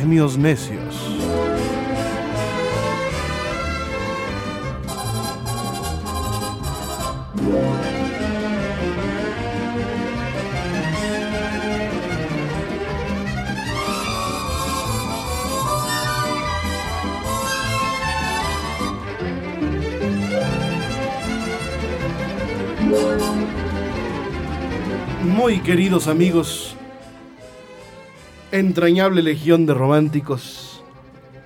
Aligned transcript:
Bohemios 0.00 0.38
necios. 0.38 0.96
Muy 25.22 25.60
queridos 25.60 26.06
amigos, 26.08 26.69
entrañable 28.52 29.22
legión 29.22 29.66
de 29.66 29.74
románticos 29.74 30.82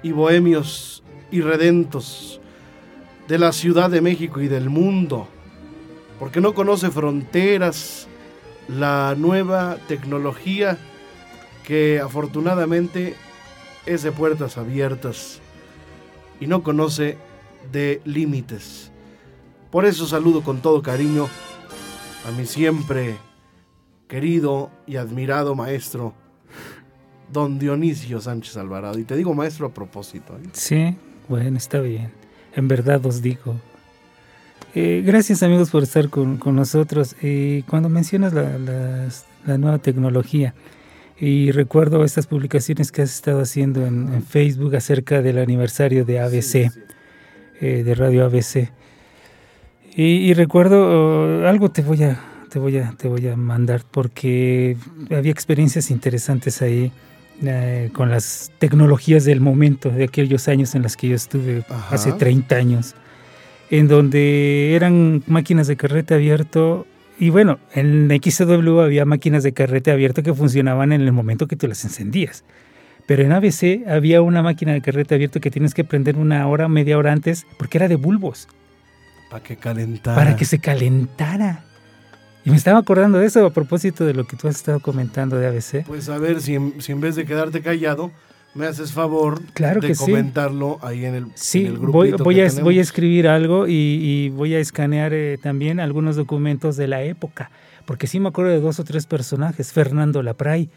y 0.03 0.13
bohemios 0.13 1.03
y 1.31 1.41
redentos 1.41 2.41
de 3.29 3.39
la 3.39 3.53
Ciudad 3.53 3.91
de 3.91 4.01
México 4.01 4.41
y 4.41 4.49
del 4.49 4.71
mundo, 4.71 5.29
porque 6.19 6.41
no 6.41 6.55
conoce 6.55 6.91
fronteras 6.91 8.07
la 8.69 9.15
nueva 9.17 9.77
tecnología 9.89 10.79
que 11.65 12.01
afortunadamente 12.01 13.15
es 13.87 14.03
de 14.03 14.13
puertas 14.13 14.57
abiertas 14.59 15.41
y 16.41 16.47
no 16.47 16.63
conoce 16.63 17.19
de 17.73 18.01
límites. 18.05 18.91
Por 19.71 19.85
eso 19.85 20.07
saludo 20.07 20.43
con 20.43 20.61
todo 20.61 20.83
cariño 20.83 21.29
a 22.27 22.31
mi 22.31 22.47
siempre 22.47 23.17
querido 24.09 24.71
y 24.87 24.97
admirado 24.97 25.55
maestro, 25.55 26.15
don 27.35 27.59
Dionisio 27.59 28.21
Sánchez 28.23 28.57
Alvarado. 28.57 28.99
Y 28.99 29.05
te 29.05 29.15
digo 29.17 29.35
maestro 29.35 29.67
a 29.67 29.75
propósito. 29.75 30.39
¿eh? 30.43 30.49
Sí, 30.53 30.97
bueno, 31.29 31.59
está 31.59 31.81
bien. 31.81 32.11
En 32.55 32.69
verdad 32.69 33.05
os 33.05 33.21
digo. 33.21 33.57
Eh, 34.75 35.03
gracias 35.05 35.43
amigos 35.43 35.71
por 35.71 35.83
estar 35.83 36.09
con, 36.09 36.39
con 36.39 36.57
nosotros. 36.57 37.17
Eh, 37.21 37.65
cuando 37.69 37.91
mencionas 37.91 38.33
la, 38.33 38.59
la, 38.59 39.09
la, 39.47 39.59
nueva 39.59 39.79
tecnología, 39.79 40.55
y 41.19 41.53
recuerdo 41.53 42.05
estas 42.05 42.27
publicaciones 42.27 42.91
que 42.91 43.03
has 43.03 43.15
estado 43.15 43.41
haciendo 43.41 43.87
en, 43.87 44.13
en 44.13 44.23
Facebook 44.25 44.75
acerca 44.75 45.23
del 45.23 45.39
aniversario 45.39 46.05
de 46.05 46.21
ABC, 46.21 46.43
sí, 46.43 46.69
sí. 46.71 46.81
Eh, 47.61 47.83
de 47.85 47.95
Radio 47.95 48.25
ABC. 48.25 48.71
Y, 49.97 50.03
y 50.03 50.35
recuerdo, 50.35 51.43
uh, 51.43 51.47
algo 51.47 51.71
te 51.71 51.83
voy 51.83 52.03
a 52.03 52.19
te 52.55 52.61
voy 52.61 52.79
a, 52.79 52.95
te 52.97 53.09
voy 53.09 53.27
a 53.27 53.37
mandar 53.37 53.83
porque 53.91 54.77
había 55.11 55.33
experiencias 55.33 55.91
interesantes 55.91 56.63
ahí 56.63 56.93
eh, 57.43 57.91
con 57.93 58.11
las 58.11 58.53
tecnologías 58.59 59.25
del 59.25 59.41
momento, 59.41 59.91
de 59.91 60.05
aquellos 60.05 60.49
años 60.49 60.75
en 60.75 60.83
las 60.83 60.97
que 60.97 61.09
yo 61.09 61.17
estuve 61.17 61.65
Ajá. 61.69 61.95
hace 61.95 62.13
30 62.13 62.55
años, 62.55 62.95
en 63.71 63.89
donde 63.89 64.75
eran 64.75 65.23
máquinas 65.27 65.67
de 65.67 65.77
carrete 65.77 66.15
abierto. 66.15 66.87
Y 67.19 67.31
bueno, 67.31 67.59
en 67.75 68.09
XW 68.09 68.81
había 68.81 69.05
máquinas 69.05 69.43
de 69.43 69.53
carrete 69.53 69.91
abierto 69.91 70.23
que 70.23 70.35
funcionaban 70.35 70.93
en 70.93 71.01
el 71.01 71.13
momento 71.13 71.47
que 71.47 71.57
tú 71.57 71.67
las 71.67 71.85
encendías. 71.85 72.45
Pero 73.07 73.23
en 73.23 73.33
ABC 73.33 73.87
había 73.87 74.23
una 74.23 74.43
máquina 74.43 74.73
de 74.73 74.81
carrete 74.81 75.15
abierto 75.15 75.41
que 75.41 75.51
tienes 75.51 75.75
que 75.75 75.85
prender 75.85 76.17
una 76.17 76.47
hora, 76.49 76.69
media 76.69 76.97
hora 76.97 77.13
antes, 77.13 77.47
porque 77.59 77.79
era 77.79 77.89
de 77.89 77.97
bulbos. 77.97 78.49
Para 79.31 79.43
que 79.43 79.57
calentara. 79.57 80.17
Para 80.17 80.37
que 80.37 80.45
se 80.45 80.59
calentara. 80.59 81.65
Y 82.45 82.51
me 82.51 82.57
estaba 82.57 82.79
acordando 82.79 83.19
de 83.19 83.27
eso 83.27 83.45
a 83.47 83.51
propósito 83.51 84.05
de 84.05 84.13
lo 84.13 84.27
que 84.27 84.37
tú 84.37 84.49
has 84.49 84.57
estado 84.57 84.81
comentando 84.81 85.37
de 85.37 85.47
ABC. 85.47 85.85
Pues 85.87 86.09
a 86.09 86.19
ver, 86.19 86.43
si 86.43 86.55
en, 86.55 86.81
si 86.81 86.93
en 86.93 87.01
vez 87.01 87.17
de 87.17 87.25
quedarte 87.25 87.63
callado, 87.63 88.11
me 88.55 88.67
haces 88.67 88.93
favor 88.93 89.43
claro 89.55 89.81
de 89.81 89.89
que 89.89 89.97
comentarlo 89.97 90.79
sí. 90.81 90.87
ahí 90.87 91.05
en 91.07 91.15
el, 91.15 91.27
sí, 91.35 91.67
en 91.67 91.73
el. 91.73 91.79
Voy, 91.79 92.13
voy, 92.13 92.41
a, 92.41 92.49
voy, 92.63 92.79
a, 92.79 92.83
escribir 92.83 93.29
algo 93.29 93.67
y, 93.67 93.73
y 93.73 94.29
voy 94.29 94.55
a 94.55 94.61
escanear 94.61 95.15
eh, 95.15 95.39
también 95.43 95.81
algunos 95.81 96.17
documentos 96.17 96.77
de 96.77 96.87
la 96.87 97.03
época, 97.03 97.51
porque 97.87 98.07
sí 98.07 98.21
me 98.21 98.29
acuerdo 98.29 98.53
de 98.53 98.61
dos 98.61 98.79
o 98.79 98.85
tres 98.85 99.07
personajes. 99.07 99.73
Fernando 99.73 100.23
Lapray, 100.23 100.69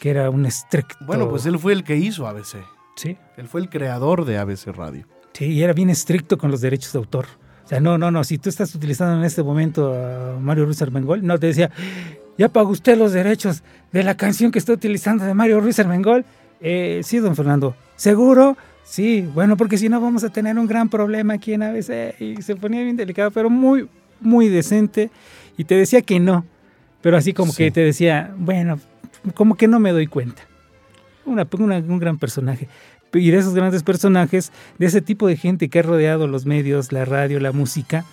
que 0.00 0.10
era 0.10 0.30
un 0.30 0.46
estricto... 0.46 0.96
Bueno, 1.06 1.28
pues 1.28 1.46
él 1.46 1.58
fue 1.58 1.74
el 1.74 1.84
que 1.84 1.96
hizo 1.96 2.26
ABC. 2.26 2.56
Sí. 2.96 3.16
Él 3.36 3.48
fue 3.48 3.60
el 3.60 3.68
creador 3.68 4.24
de 4.24 4.38
ABC 4.38 4.66
Radio. 4.68 5.06
Sí, 5.32 5.46
y 5.46 5.62
era 5.62 5.72
bien 5.72 5.90
estricto 5.90 6.38
con 6.38 6.50
los 6.50 6.60
derechos 6.60 6.92
de 6.92 6.98
autor. 6.98 7.26
O 7.64 7.68
sea, 7.68 7.80
no, 7.80 7.98
no, 7.98 8.10
no, 8.10 8.24
si 8.24 8.38
tú 8.38 8.48
estás 8.48 8.74
utilizando 8.74 9.18
en 9.18 9.24
este 9.24 9.42
momento 9.42 9.94
a 9.94 10.38
Mario 10.40 10.66
Ruiz 10.66 10.82
Armengol, 10.82 11.24
no 11.24 11.38
te 11.38 11.46
decía, 11.46 11.70
ya 12.36 12.48
pagó 12.48 12.70
usted 12.70 12.96
los 12.98 13.12
derechos 13.12 13.62
de 13.92 14.02
la 14.02 14.16
canción 14.16 14.50
que 14.50 14.58
está 14.58 14.72
utilizando 14.72 15.24
de 15.24 15.34
Mario 15.34 15.60
Ruiz 15.60 15.78
Armengol. 15.78 16.24
Eh, 16.60 17.00
sí, 17.04 17.18
don 17.18 17.36
Fernando, 17.36 17.76
¿seguro? 17.96 18.56
Sí, 18.84 19.28
bueno, 19.34 19.56
porque 19.56 19.78
si 19.78 19.88
no 19.88 20.00
vamos 20.00 20.24
a 20.24 20.30
tener 20.30 20.58
un 20.58 20.66
gran 20.66 20.88
problema 20.88 21.34
aquí 21.34 21.52
en 21.54 21.62
ABC. 21.62 22.20
Y 22.20 22.42
se 22.42 22.56
ponía 22.56 22.82
bien 22.82 22.96
delicado, 22.96 23.30
pero 23.30 23.48
muy, 23.48 23.88
muy 24.20 24.48
decente. 24.48 25.10
Y 25.56 25.64
te 25.64 25.76
decía 25.76 26.02
que 26.02 26.18
no, 26.20 26.44
pero 27.00 27.16
así 27.16 27.32
como 27.32 27.52
sí. 27.52 27.64
que 27.64 27.70
te 27.70 27.80
decía, 27.80 28.34
bueno, 28.36 28.80
como 29.34 29.56
que 29.56 29.68
no 29.68 29.78
me 29.78 29.92
doy 29.92 30.06
cuenta. 30.06 30.42
Una, 31.24 31.46
una, 31.58 31.78
un 31.78 31.98
gran 31.98 32.18
personaje 32.18 32.68
y 33.14 33.30
de 33.30 33.38
esos 33.38 33.54
grandes 33.54 33.82
personajes, 33.82 34.52
de 34.78 34.86
ese 34.86 35.00
tipo 35.00 35.26
de 35.26 35.36
gente 35.36 35.68
que 35.68 35.80
ha 35.80 35.82
rodeado 35.82 36.26
los 36.26 36.46
medios, 36.46 36.92
la 36.92 37.04
radio, 37.04 37.40
la 37.40 37.52
música. 37.52 38.04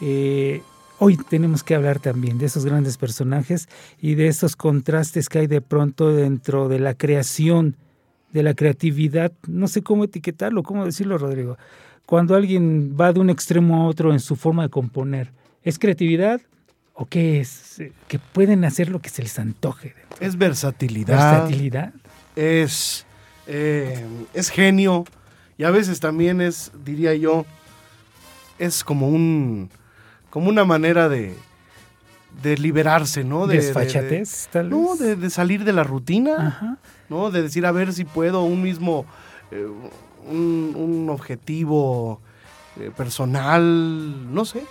Eh, 0.00 0.62
hoy 0.98 1.16
tenemos 1.16 1.62
que 1.62 1.74
hablar 1.74 1.98
también 1.98 2.38
de 2.38 2.46
esos 2.46 2.64
grandes 2.64 2.98
personajes 2.98 3.68
y 4.00 4.14
de 4.14 4.28
esos 4.28 4.56
contrastes 4.56 5.28
que 5.28 5.40
hay 5.40 5.46
de 5.46 5.60
pronto 5.60 6.14
dentro 6.14 6.68
de 6.68 6.78
la 6.78 6.94
creación, 6.94 7.76
de 8.32 8.42
la 8.42 8.54
creatividad. 8.54 9.32
No 9.46 9.68
sé 9.68 9.82
cómo 9.82 10.04
etiquetarlo, 10.04 10.62
cómo 10.62 10.84
decirlo, 10.84 11.18
Rodrigo. 11.18 11.56
Cuando 12.06 12.34
alguien 12.34 12.96
va 13.00 13.12
de 13.12 13.20
un 13.20 13.30
extremo 13.30 13.82
a 13.82 13.86
otro 13.86 14.12
en 14.12 14.20
su 14.20 14.36
forma 14.36 14.64
de 14.64 14.68
componer, 14.68 15.32
¿es 15.62 15.78
creatividad? 15.78 16.40
¿O 16.94 17.06
qué 17.06 17.40
es? 17.40 17.80
Que 18.06 18.18
pueden 18.18 18.64
hacer 18.64 18.90
lo 18.90 19.00
que 19.00 19.08
se 19.08 19.22
les 19.22 19.38
antoje. 19.38 19.94
Es 20.20 20.36
versatilidad. 20.36 21.40
Versatilidad. 21.40 21.94
Es 22.36 23.06
eh, 23.46 24.06
es 24.34 24.50
genio 24.50 25.04
y 25.58 25.64
a 25.64 25.70
veces 25.70 26.00
también 26.00 26.40
es, 26.40 26.72
diría 26.84 27.14
yo, 27.14 27.44
es 28.58 28.84
como 28.84 29.08
un 29.08 29.70
como 30.30 30.48
una 30.48 30.64
manera 30.64 31.10
de, 31.10 31.36
de 32.42 32.56
liberarse, 32.56 33.22
¿no? 33.22 33.46
De, 33.46 33.56
Desfachatez, 33.56 34.48
de, 34.50 34.62
de, 34.62 34.68
No, 34.68 34.96
de, 34.96 35.14
de, 35.14 35.28
salir 35.28 35.62
de 35.64 35.74
la 35.74 35.84
rutina, 35.84 36.48
Ajá. 36.48 36.78
¿no? 37.10 37.30
De 37.30 37.42
decir, 37.42 37.66
a 37.66 37.72
ver 37.72 37.92
si 37.92 38.04
puedo 38.04 38.42
un 38.42 38.62
mismo, 38.62 39.04
eh, 39.50 39.66
un, 40.26 40.72
un, 40.74 41.10
objetivo 41.10 42.20
eh, 42.80 42.90
personal, 42.96 44.32
no 44.32 44.46
sé. 44.46 44.64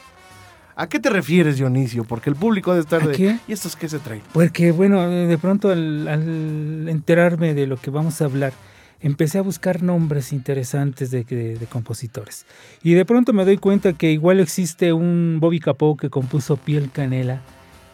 ¿A 0.81 0.89
qué 0.89 0.99
te 0.99 1.11
refieres, 1.11 1.57
Dionisio? 1.57 2.05
Porque 2.05 2.31
el 2.31 2.35
público 2.35 2.71
debe 2.71 2.81
estar 2.81 3.07
de... 3.07 3.13
Qué? 3.13 3.37
¿Y 3.47 3.53
estos 3.53 3.75
qué 3.75 3.87
se 3.87 3.99
traen? 3.99 4.23
Porque, 4.33 4.71
bueno, 4.71 5.07
de 5.07 5.37
pronto 5.37 5.69
al, 5.69 6.07
al, 6.07 6.89
enterarme 6.89 7.53
de 7.53 7.67
lo 7.67 7.77
que 7.77 7.91
vamos 7.91 8.19
a 8.19 8.25
hablar, 8.25 8.51
empecé 8.99 9.37
a 9.37 9.43
buscar 9.43 9.83
nombres 9.83 10.33
interesantes 10.33 11.11
de, 11.11 11.23
de, 11.23 11.59
de, 11.59 11.65
compositores. 11.67 12.47
Y 12.81 12.95
de 12.95 13.05
pronto 13.05 13.31
me 13.31 13.45
doy 13.45 13.57
cuenta 13.57 13.93
que 13.93 14.11
igual 14.11 14.39
existe 14.39 14.91
un 14.91 15.37
Bobby 15.39 15.59
Capó 15.59 15.95
que 15.95 16.09
compuso 16.09 16.57
Piel 16.57 16.89
Canela, 16.89 17.43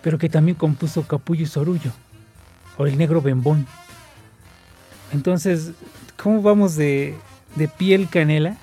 pero 0.01 0.17
que 0.17 0.29
también 0.29 0.55
compuso 0.55 1.05
Capullo 1.05 1.43
y 1.43 1.47
Sorullo, 1.47 1.91
o 2.77 2.85
El 2.85 2.97
Negro 2.97 3.21
Bembón. 3.21 3.67
Entonces, 5.11 5.73
¿cómo 6.15 6.41
vamos 6.41 6.77
de, 6.77 7.15
de 7.57 7.67
Piel 7.67 8.07
Canela 8.07 8.55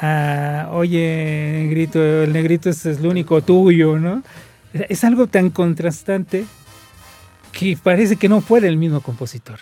a, 0.00 0.68
oye, 0.72 1.64
negrito, 1.64 2.02
el 2.02 2.32
negrito 2.32 2.68
es, 2.70 2.84
es 2.86 3.00
lo 3.00 3.10
único 3.10 3.40
tuyo, 3.42 3.98
¿no? 3.98 4.22
Es 4.72 5.04
algo 5.04 5.26
tan 5.26 5.50
contrastante 5.50 6.44
que 7.52 7.78
parece 7.82 8.16
que 8.16 8.28
no 8.28 8.40
fuera 8.40 8.68
el 8.68 8.76
mismo 8.76 9.00
compositor. 9.00 9.60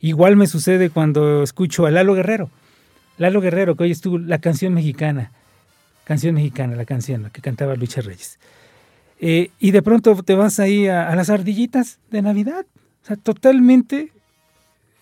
Igual 0.00 0.36
me 0.36 0.46
sucede 0.46 0.90
cuando 0.90 1.42
escucho 1.42 1.86
a 1.86 1.90
Lalo 1.90 2.14
Guerrero. 2.14 2.50
Lalo 3.18 3.40
Guerrero, 3.40 3.76
que 3.76 3.84
hoy 3.84 3.90
estuvo 3.90 4.18
la 4.18 4.38
canción 4.38 4.74
mexicana. 4.74 5.32
canción 6.04 6.34
mexicana, 6.34 6.76
la 6.76 6.84
canción 6.84 7.30
que 7.32 7.42
cantaba 7.42 7.74
Lucha 7.74 8.00
Reyes. 8.00 8.38
Eh, 9.18 9.50
y 9.58 9.70
de 9.70 9.82
pronto 9.82 10.22
te 10.22 10.34
vas 10.34 10.60
ahí 10.60 10.86
a, 10.88 11.08
a, 11.08 11.16
las 11.16 11.30
ardillitas 11.30 11.98
de 12.10 12.22
Navidad. 12.22 12.66
O 13.02 13.06
sea, 13.06 13.16
totalmente 13.16 14.12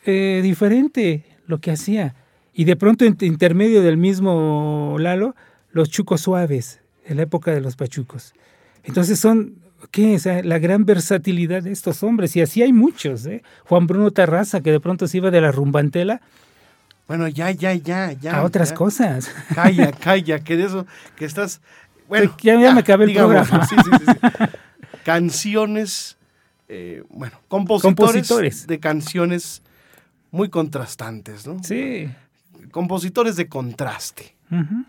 eh, 0.06 0.40
diferente 0.42 1.24
lo 1.46 1.58
que 1.58 1.70
hacía. 1.70 2.14
Y 2.54 2.64
de 2.64 2.76
pronto, 2.76 3.04
en 3.04 3.16
intermedio 3.20 3.82
del 3.82 3.96
mismo 3.96 4.96
Lalo, 5.00 5.34
los 5.72 5.90
chucos 5.90 6.20
suaves, 6.20 6.80
en 7.04 7.16
la 7.16 7.24
época 7.24 7.50
de 7.50 7.60
los 7.60 7.74
pachucos. 7.74 8.32
Entonces 8.84 9.18
son, 9.18 9.56
¿qué? 9.90 10.14
O 10.14 10.18
sea, 10.20 10.40
la 10.42 10.60
gran 10.60 10.84
versatilidad 10.84 11.64
de 11.64 11.72
estos 11.72 12.04
hombres. 12.04 12.36
Y 12.36 12.42
así 12.42 12.62
hay 12.62 12.72
muchos, 12.72 13.26
¿eh? 13.26 13.42
Juan 13.64 13.88
Bruno 13.88 14.12
Tarraza, 14.12 14.60
que 14.60 14.70
de 14.70 14.78
pronto 14.78 15.08
se 15.08 15.16
iba 15.16 15.32
de 15.32 15.40
la 15.40 15.50
rumbantela. 15.50 16.20
Bueno, 17.08 17.26
ya, 17.26 17.50
ya, 17.50 17.74
ya, 17.74 18.12
ya. 18.12 18.36
A 18.36 18.44
otras 18.44 18.70
ya. 18.70 18.74
cosas. 18.76 19.30
Calla, 19.52 19.90
calla, 20.00 20.38
que 20.38 20.56
de 20.56 20.64
eso, 20.64 20.86
que 21.16 21.24
estás... 21.24 21.60
Bueno, 22.08 22.36
ya, 22.40 22.60
ya, 22.60 22.72
me 22.72 22.80
acabé 22.80 23.04
el 23.04 23.10
digamos, 23.10 23.48
programa. 23.48 23.66
Sí, 23.66 23.76
sí, 23.82 23.90
sí, 24.06 24.44
Canciones, 25.04 26.16
eh, 26.68 27.02
bueno, 27.08 27.36
compositores, 27.48 27.96
compositores 27.96 28.66
de 28.66 28.78
canciones 28.78 29.62
muy 30.30 30.50
contrastantes, 30.50 31.46
¿no? 31.46 31.62
Sí. 31.62 32.08
Compositores 32.74 33.36
de 33.36 33.48
contraste. 33.48 34.36
Uh 34.50 34.56
-huh. 34.56 34.84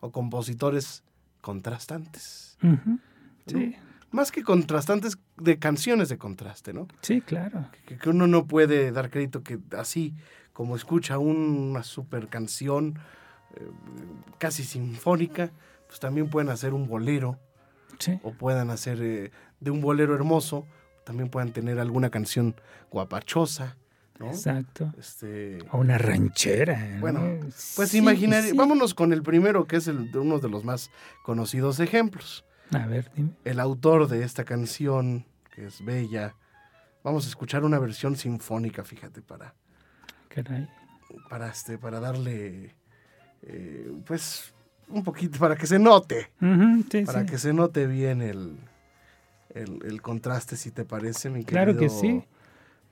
O 0.00 0.12
compositores 0.12 1.02
contrastantes. 1.40 2.58
Uh 2.62 2.66
-huh. 2.66 2.98
Sí. 3.46 3.76
Más 4.10 4.30
que 4.30 4.42
contrastantes, 4.42 5.16
de 5.38 5.58
canciones 5.58 6.10
de 6.10 6.18
contraste, 6.18 6.74
¿no? 6.74 6.86
Sí, 7.00 7.22
claro. 7.22 7.70
Que, 7.86 7.96
que 7.96 8.10
uno 8.10 8.26
no 8.26 8.46
puede 8.46 8.92
dar 8.92 9.08
crédito 9.08 9.42
que 9.42 9.58
así 9.78 10.14
como 10.52 10.76
escucha 10.76 11.16
una 11.16 11.82
super 11.82 12.28
canción 12.28 12.98
eh, 13.54 13.70
casi 14.36 14.62
sinfónica, 14.62 15.50
pues 15.86 15.98
también 15.98 16.28
pueden 16.28 16.50
hacer 16.50 16.74
un 16.74 16.88
bolero. 16.88 17.38
Sí. 17.98 18.20
O 18.22 18.32
puedan 18.34 18.68
hacer 18.68 18.98
eh, 19.00 19.30
de 19.60 19.70
un 19.70 19.80
bolero 19.80 20.14
hermoso, 20.14 20.66
también 21.06 21.30
puedan 21.30 21.52
tener 21.52 21.80
alguna 21.80 22.10
canción 22.10 22.54
guapachosa. 22.90 23.78
¿No? 24.20 24.26
Exacto. 24.26 24.92
Este, 24.98 25.58
o 25.72 25.78
una 25.78 25.96
ranchera. 25.96 26.78
¿no? 26.94 27.00
Bueno, 27.00 27.20
pues 27.74 27.88
sí, 27.88 27.98
imaginar, 27.98 28.42
sí. 28.44 28.52
vámonos 28.54 28.92
con 28.94 29.12
el 29.14 29.22
primero, 29.22 29.66
que 29.66 29.76
es 29.76 29.88
el, 29.88 30.14
uno 30.14 30.38
de 30.38 30.48
los 30.48 30.62
más 30.62 30.90
conocidos 31.22 31.80
ejemplos. 31.80 32.44
A 32.72 32.86
ver, 32.86 33.10
dime. 33.16 33.30
El 33.44 33.58
autor 33.58 34.08
de 34.08 34.22
esta 34.22 34.44
canción, 34.44 35.24
que 35.54 35.66
es 35.66 35.82
bella, 35.84 36.36
vamos 37.02 37.24
a 37.24 37.28
escuchar 37.28 37.64
una 37.64 37.78
versión 37.78 38.14
sinfónica, 38.14 38.84
fíjate, 38.84 39.22
para, 39.22 39.54
Caray. 40.28 40.68
para, 41.30 41.48
este, 41.48 41.78
para 41.78 41.98
darle, 41.98 42.76
eh, 43.42 43.90
pues, 44.06 44.52
un 44.88 45.02
poquito, 45.02 45.38
para 45.38 45.56
que 45.56 45.66
se 45.66 45.78
note, 45.78 46.30
uh 46.42 46.44
-huh, 46.44 46.84
sí, 46.90 47.04
para 47.06 47.20
sí. 47.20 47.26
que 47.26 47.38
se 47.38 47.54
note 47.54 47.86
bien 47.86 48.20
el, 48.20 48.58
el, 49.54 49.78
el, 49.84 50.02
contraste, 50.02 50.56
si 50.56 50.70
te 50.70 50.84
parece, 50.84 51.30
mi 51.30 51.42
Claro 51.44 51.74
que 51.76 51.88
sí. 51.88 52.22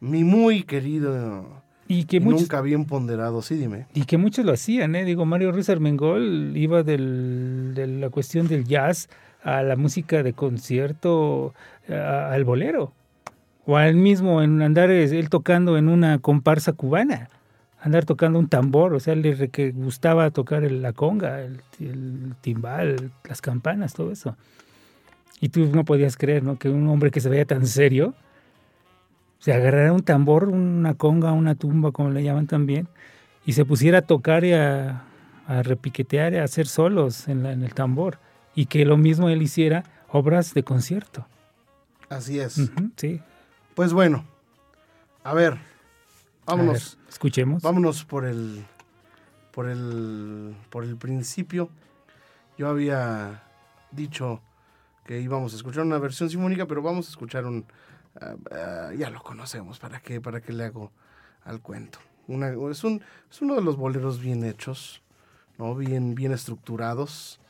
Mi 0.00 0.24
muy 0.24 0.62
querido 0.62 1.62
y 1.88 2.04
que 2.04 2.18
y 2.18 2.20
muchos, 2.20 2.42
nunca 2.42 2.60
bien 2.60 2.84
ponderado, 2.84 3.40
sí, 3.40 3.56
dime. 3.56 3.86
Y 3.94 4.04
que 4.04 4.18
muchos 4.18 4.44
lo 4.44 4.52
hacían, 4.52 4.94
¿eh? 4.94 5.04
Digo, 5.04 5.24
Mario 5.24 5.52
Ruiz 5.52 5.70
Armengol 5.70 6.52
iba 6.54 6.82
del, 6.82 7.72
de 7.74 7.86
la 7.86 8.10
cuestión 8.10 8.46
del 8.46 8.64
jazz 8.64 9.08
a 9.42 9.62
la 9.62 9.74
música 9.74 10.22
de 10.22 10.34
concierto, 10.34 11.54
a, 11.88 12.30
al 12.30 12.44
bolero. 12.44 12.92
O 13.64 13.76
al 13.76 13.94
mismo 13.94 14.42
en 14.42 14.60
andar 14.60 14.90
él 14.90 15.28
tocando 15.30 15.78
en 15.78 15.88
una 15.88 16.18
comparsa 16.18 16.74
cubana, 16.74 17.30
andar 17.80 18.04
tocando 18.04 18.38
un 18.38 18.48
tambor, 18.48 18.92
o 18.92 19.00
sea, 19.00 19.14
le 19.14 19.48
que 19.48 19.70
gustaba 19.70 20.30
tocar 20.30 20.64
el, 20.64 20.82
la 20.82 20.92
conga, 20.92 21.40
el, 21.40 21.60
el, 21.80 22.34
timbal, 22.42 23.10
las 23.26 23.40
campanas, 23.40 23.94
todo 23.94 24.12
eso. 24.12 24.36
Y 25.40 25.48
tú 25.48 25.66
no 25.72 25.84
podías 25.84 26.16
creer, 26.16 26.42
¿no? 26.42 26.58
Que 26.58 26.68
un 26.68 26.86
hombre 26.88 27.10
que 27.10 27.20
se 27.20 27.28
veía 27.30 27.44
tan 27.44 27.66
serio, 27.66 28.14
se 29.38 29.52
agarrara 29.52 29.92
un 29.92 30.02
tambor, 30.02 30.48
una 30.48 30.94
conga, 30.94 31.32
una 31.32 31.54
tumba, 31.54 31.92
como 31.92 32.10
le 32.10 32.22
llaman 32.22 32.46
también, 32.46 32.88
y 33.46 33.52
se 33.52 33.64
pusiera 33.64 33.98
a 33.98 34.02
tocar 34.02 34.44
y 34.44 34.52
a, 34.52 35.04
a 35.46 35.62
repiquetear, 35.62 36.34
y 36.34 36.36
a 36.38 36.44
hacer 36.44 36.66
solos 36.66 37.28
en, 37.28 37.42
la, 37.42 37.52
en, 37.52 37.62
el 37.62 37.74
tambor, 37.74 38.18
y 38.54 38.66
que 38.66 38.84
lo 38.84 38.96
mismo 38.96 39.28
él 39.28 39.42
hiciera 39.42 39.84
obras 40.08 40.54
de 40.54 40.62
concierto. 40.62 41.26
Así 42.08 42.40
es. 42.40 42.58
Uh 42.58 42.62
-huh, 42.62 42.90
sí. 42.96 43.20
Pues 43.74 43.92
bueno, 43.92 44.24
a 45.22 45.34
ver, 45.34 45.56
vámonos. 46.46 46.94
A 46.94 46.96
ver, 46.96 47.08
escuchemos. 47.08 47.62
Vámonos 47.62 48.04
por 48.04 48.24
el, 48.24 48.64
por 49.52 49.68
el, 49.68 50.56
por 50.70 50.84
el 50.84 50.96
principio. 50.96 51.70
Yo 52.56 52.68
había 52.68 53.42
dicho 53.92 54.40
que 55.04 55.20
íbamos 55.20 55.52
a 55.52 55.56
escuchar 55.56 55.84
una 55.84 55.98
versión 55.98 56.28
sinfónica, 56.28 56.66
pero 56.66 56.82
vamos 56.82 57.06
a 57.06 57.10
escuchar 57.10 57.46
un, 57.46 57.64
Uh, 58.20 58.34
uh, 58.34 58.92
ya 58.92 59.10
lo 59.10 59.22
conocemos, 59.22 59.78
¿para 59.78 60.00
qué, 60.00 60.20
para 60.20 60.40
qué 60.40 60.52
le 60.52 60.64
hago 60.64 60.90
al 61.44 61.60
cuento? 61.60 61.98
Una, 62.26 62.48
es, 62.70 62.84
un, 62.84 63.02
es 63.30 63.40
uno 63.42 63.54
de 63.54 63.62
los 63.62 63.76
boleros 63.76 64.20
bien 64.20 64.44
hechos, 64.44 65.02
¿no? 65.56 65.74
bien, 65.74 66.14
bien 66.14 66.32
estructurados. 66.32 67.40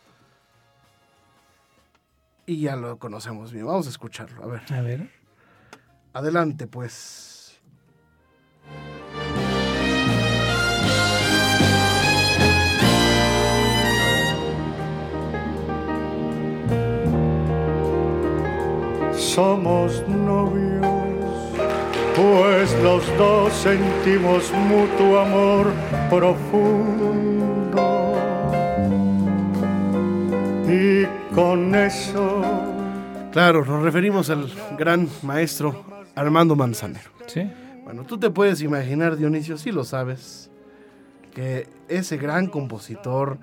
Y 2.47 2.61
ya 2.61 2.77
lo 2.77 2.99
conocemos 2.99 3.53
bien. 3.53 3.67
Vamos 3.67 3.87
a 3.87 3.91
escucharlo, 3.91 4.43
a 4.43 4.47
ver. 4.47 4.63
A 4.73 4.81
ver. 4.81 5.11
Adelante, 6.15 6.67
pues. 6.67 7.38
Somos 19.39 20.03
novios, 20.09 20.85
pues 22.17 22.77
los 22.83 23.07
dos 23.17 23.53
sentimos 23.53 24.53
mutuo 24.53 25.21
amor 25.21 25.73
profundo. 26.11 27.85
Y 30.67 31.07
con 31.33 31.73
eso... 31.73 32.43
Claro, 33.31 33.65
nos 33.65 33.81
referimos 33.81 34.29
al 34.29 34.51
gran 34.77 35.09
maestro 35.23 35.85
Armando 36.17 36.57
Manzanero. 36.57 37.11
Sí. 37.27 37.49
Bueno, 37.85 38.03
tú 38.03 38.19
te 38.19 38.31
puedes 38.31 38.61
imaginar, 38.61 39.17
Dionisio, 39.17 39.57
si 39.57 39.65
sí 39.65 39.71
lo 39.71 39.85
sabes, 39.85 40.51
que 41.33 41.69
ese 41.87 42.17
gran 42.17 42.49
compositor 42.49 43.39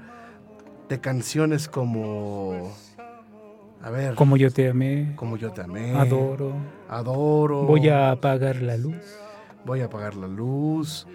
de 0.89 0.99
canciones 0.99 1.69
como 1.69 2.75
a 3.85 3.91
ver. 3.91 4.15
Como 4.15 4.35
yo 4.35 4.49
te 4.49 4.67
amé. 4.67 5.13
Como 5.15 5.37
yo 5.37 5.51
te 5.51 5.61
amé. 5.61 5.91
Adoro. 5.95 6.55
Adoro. 6.89 7.63
Voy 7.65 7.87
a 7.87 8.09
apagar 8.09 8.55
la 8.63 8.77
luz. 8.77 8.95
Voy 9.63 9.81
a 9.81 9.85
apagar 9.85 10.15
la 10.15 10.27
luz. 10.27 11.05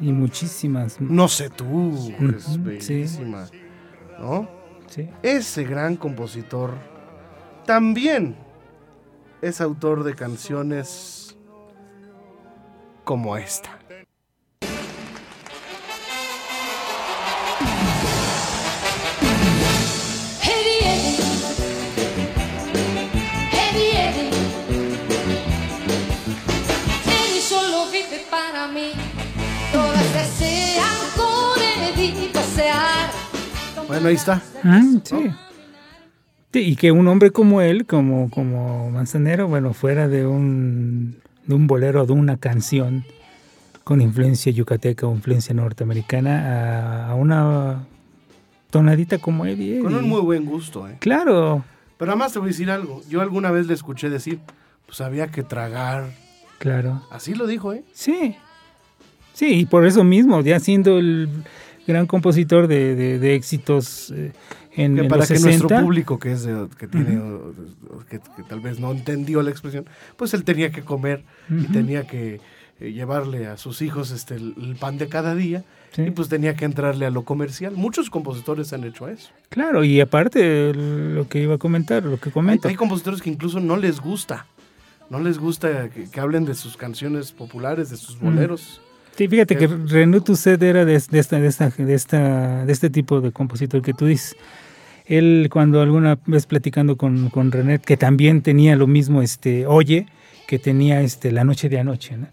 Y 0.00 0.12
muchísimas. 0.12 1.00
No 1.00 1.26
sé 1.26 1.50
tú. 1.50 1.92
Es 2.36 2.62
bellísima. 2.62 3.46
Sí. 3.46 3.60
¿No? 4.20 4.48
Sí. 4.86 5.10
Ese 5.24 5.64
gran 5.64 5.96
compositor 5.96 6.74
también 7.66 8.36
es 9.42 9.60
autor 9.60 10.04
de 10.04 10.14
canciones 10.14 11.36
como 13.02 13.36
esta. 13.36 13.79
Bueno, 34.00 34.08
ahí 34.08 34.14
está. 34.14 34.42
Mm, 34.62 35.00
sí. 35.04 35.30
sí. 36.54 36.58
Y 36.58 36.76
que 36.76 36.90
un 36.90 37.06
hombre 37.06 37.32
como 37.32 37.60
él, 37.60 37.84
como, 37.84 38.30
como 38.30 38.90
Manzanero, 38.90 39.46
bueno, 39.46 39.74
fuera 39.74 40.08
de 40.08 40.26
un, 40.26 41.18
de 41.44 41.54
un 41.54 41.66
bolero, 41.66 42.06
de 42.06 42.14
una 42.14 42.38
canción 42.38 43.04
con 43.84 44.00
influencia 44.00 44.50
yucateca 44.50 45.06
o 45.06 45.14
influencia 45.14 45.54
norteamericana, 45.54 47.08
a, 47.08 47.10
a 47.10 47.14
una 47.14 47.84
tonadita 48.70 49.18
como 49.18 49.44
Eddie, 49.44 49.82
Con 49.82 49.94
un 49.94 50.08
muy 50.08 50.22
buen 50.22 50.46
gusto, 50.46 50.88
¿eh? 50.88 50.96
Claro. 50.98 51.62
Pero 51.98 52.12
además 52.12 52.32
te 52.32 52.38
voy 52.38 52.46
a 52.46 52.52
decir 52.52 52.70
algo. 52.70 53.02
Yo 53.06 53.20
alguna 53.20 53.50
vez 53.50 53.66
le 53.66 53.74
escuché 53.74 54.08
decir, 54.08 54.40
pues 54.86 55.02
había 55.02 55.26
que 55.26 55.42
tragar. 55.42 56.10
Claro. 56.58 57.02
Así 57.10 57.34
lo 57.34 57.46
dijo, 57.46 57.74
¿eh? 57.74 57.84
Sí. 57.92 58.34
Sí, 59.34 59.60
y 59.60 59.66
por 59.66 59.84
eso 59.84 60.04
mismo, 60.04 60.40
ya 60.40 60.58
siendo 60.58 60.98
el 60.98 61.28
gran 61.90 62.06
compositor 62.06 62.66
de, 62.66 62.94
de, 62.94 63.18
de 63.18 63.34
éxitos 63.34 64.10
eh, 64.10 64.32
en, 64.76 64.94
que 64.96 65.02
en 65.02 65.08
para 65.08 65.20
los 65.20 65.28
que 65.28 65.36
60. 65.38 65.58
nuestro 65.58 65.80
público 65.82 66.18
que 66.18 66.32
es 66.32 66.42
de, 66.44 66.68
que 66.78 66.86
tiene 66.86 67.18
uh 67.18 67.54
-huh. 67.54 68.04
que, 68.08 68.18
que, 68.18 68.42
tal 68.48 68.60
vez 68.60 68.80
no 68.80 68.90
entendió 68.92 69.42
la 69.42 69.50
expresión 69.50 69.84
pues 70.16 70.32
él 70.34 70.42
tenía 70.44 70.70
que 70.70 70.82
comer 70.82 71.22
uh 71.50 71.54
-huh. 71.54 71.64
y 71.64 71.66
tenía 71.72 72.06
que 72.06 72.40
eh, 72.80 72.92
llevarle 72.92 73.46
a 73.46 73.56
sus 73.58 73.82
hijos 73.82 74.10
este, 74.10 74.36
el, 74.36 74.54
el 74.56 74.74
pan 74.76 74.96
de 74.96 75.06
cada 75.08 75.34
día. 75.34 75.64
Sí. 75.92 76.02
Y 76.02 76.10
pues 76.12 76.28
tenía 76.28 76.54
que 76.54 76.64
entrarle 76.64 77.04
a 77.04 77.10
lo 77.10 77.24
comercial. 77.24 77.74
Muchos 77.76 78.08
compositores 78.08 78.72
han 78.72 78.84
hecho 78.84 79.06
eso. 79.08 79.30
Claro, 79.50 79.84
y 79.84 80.00
aparte 80.00 80.72
lo 80.72 81.28
que 81.28 81.42
iba 81.42 81.56
a 81.56 81.58
comentar, 81.58 82.04
lo 82.04 82.18
que 82.18 82.30
Hay, 82.30 82.32
comento. 82.32 82.68
hay 82.68 82.76
compositores 82.76 83.20
que 83.20 83.28
incluso 83.28 83.60
no 83.60 83.76
les 83.76 84.00
gusta. 84.00 84.46
No 85.10 85.18
les 85.20 85.38
gusta 85.38 85.90
que, 85.90 86.08
que 86.08 86.20
hablen 86.20 86.44
de 86.46 86.54
sus 86.54 86.76
canciones 86.78 87.32
populares, 87.32 87.90
de 87.90 87.96
sus 87.96 88.18
boleros. 88.18 88.80
Sí, 89.20 89.28
fíjate 89.28 89.58
que 89.58 89.66
Renaud 89.66 90.22
Tusset 90.22 90.62
era 90.62 90.86
de, 90.86 90.92
de 90.92 91.18
esta, 91.18 91.38
de, 91.38 91.46
esta, 91.46 91.68
de, 91.68 91.92
esta, 91.92 92.64
de 92.64 92.72
este 92.72 92.88
tipo 92.88 93.20
de 93.20 93.32
compositor 93.32 93.82
que 93.82 93.92
tú 93.92 94.06
dices. 94.06 94.34
Él 95.04 95.50
cuando 95.52 95.82
alguna 95.82 96.18
vez 96.24 96.46
platicando 96.46 96.96
con, 96.96 97.28
con 97.28 97.52
René, 97.52 97.80
que 97.80 97.98
también 97.98 98.40
tenía 98.40 98.76
lo 98.76 98.86
mismo, 98.86 99.20
este, 99.20 99.66
oye, 99.66 100.06
que 100.48 100.58
tenía 100.58 101.02
este, 101.02 101.32
la 101.32 101.44
noche 101.44 101.68
de 101.68 101.78
anoche, 101.78 102.16
¿no? 102.16 102.28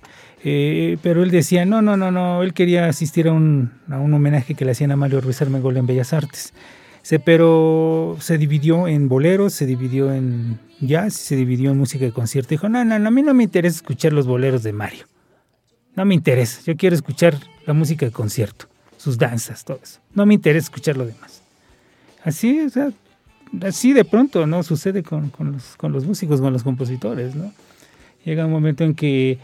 Eh, 0.45 0.97
pero 1.03 1.23
él 1.23 1.29
decía, 1.29 1.65
no, 1.65 1.81
no, 1.81 1.97
no, 1.97 2.09
no, 2.09 2.41
él 2.41 2.53
quería 2.53 2.85
asistir 2.85 3.27
a 3.27 3.33
un, 3.33 3.73
a 3.89 3.97
un 3.97 4.13
homenaje 4.13 4.53
que 4.55 4.63
le 4.63 4.71
hacían 4.71 4.91
a 4.91 4.95
Mario 4.95 5.19
Ruiz 5.19 5.41
Armengol 5.41 5.75
en 5.75 5.87
Bellas 5.87 6.13
Artes. 6.13 6.53
Se, 7.01 7.19
pero 7.19 8.15
se 8.21 8.37
dividió 8.37 8.87
en 8.87 9.09
boleros, 9.09 9.51
se 9.51 9.65
dividió 9.65 10.13
en 10.13 10.57
jazz, 10.79 11.15
se 11.15 11.35
dividió 11.35 11.71
en 11.71 11.79
música 11.79 12.05
de 12.05 12.13
concierto. 12.13 12.51
Dijo, 12.51 12.69
no, 12.69 12.85
no, 12.85 12.97
no, 12.97 13.09
a 13.09 13.11
mí 13.11 13.23
no 13.23 13.33
me 13.33 13.43
interesa 13.43 13.75
escuchar 13.75 14.13
los 14.13 14.25
boleros 14.25 14.63
de 14.63 14.71
Mario. 14.71 15.03
No 15.97 16.05
me 16.05 16.13
interesa, 16.15 16.61
yo 16.65 16.77
quiero 16.77 16.95
escuchar 16.95 17.35
la 17.65 17.73
música 17.73 18.05
de 18.05 18.11
concierto, 18.11 18.67
sus 18.97 19.17
danzas, 19.17 19.65
todo 19.65 19.79
eso. 19.81 19.99
No 20.13 20.25
me 20.27 20.35
interesa 20.35 20.65
escuchar 20.65 20.95
lo 20.95 21.05
demás. 21.07 21.41
Así, 22.23 22.59
o 22.61 22.69
sea, 22.69 22.91
así 23.63 23.93
de 23.93 24.05
pronto, 24.05 24.45
¿no? 24.45 24.61
Sucede 24.61 25.01
con, 25.01 25.29
con, 25.31 25.53
los, 25.53 25.75
con 25.75 25.91
los 25.91 26.05
músicos, 26.05 26.39
con 26.39 26.53
los 26.53 26.61
compositores, 26.63 27.35
¿no? 27.35 27.51
Llega 28.23 28.45
un 28.45 28.51
momento 28.51 28.83
en 28.83 28.93
que 28.93 29.39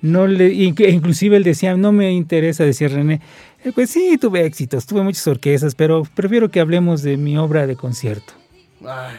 no 0.00 0.28
le, 0.28 0.52
inclusive 0.52 1.36
él 1.38 1.42
decía, 1.42 1.76
no 1.76 1.90
me 1.90 2.12
interesa, 2.12 2.62
decía 2.64 2.86
René, 2.86 3.20
eh, 3.64 3.72
pues 3.74 3.90
sí, 3.90 4.16
tuve 4.16 4.44
éxitos, 4.46 4.86
tuve 4.86 5.02
muchas 5.02 5.26
orquestas, 5.26 5.74
pero 5.74 6.04
prefiero 6.14 6.50
que 6.52 6.60
hablemos 6.60 7.02
de 7.02 7.16
mi 7.16 7.36
obra 7.36 7.66
de 7.66 7.74
concierto. 7.74 8.32
Ay. 8.86 9.16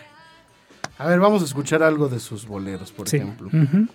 A 0.99 1.07
ver, 1.09 1.19
vamos 1.19 1.41
a 1.41 1.45
escuchar 1.45 1.83
algo 1.83 2.07
de 2.07 2.19
sus 2.19 2.47
boleros, 2.47 2.91
por 2.93 3.09
Sí. 3.09 3.17
ejemplo. 3.17 3.47
Ujú. 3.49 3.87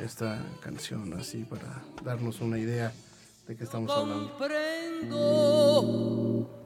Esta 0.00 0.38
canción, 0.60 1.12
así, 1.14 1.44
para 1.44 1.82
darnos 2.04 2.40
una 2.40 2.56
idea 2.58 2.92
de 3.48 3.56
qué 3.56 3.64
estamos 3.64 3.90
hablando. 3.90 4.30
Comprendo, 4.38 5.08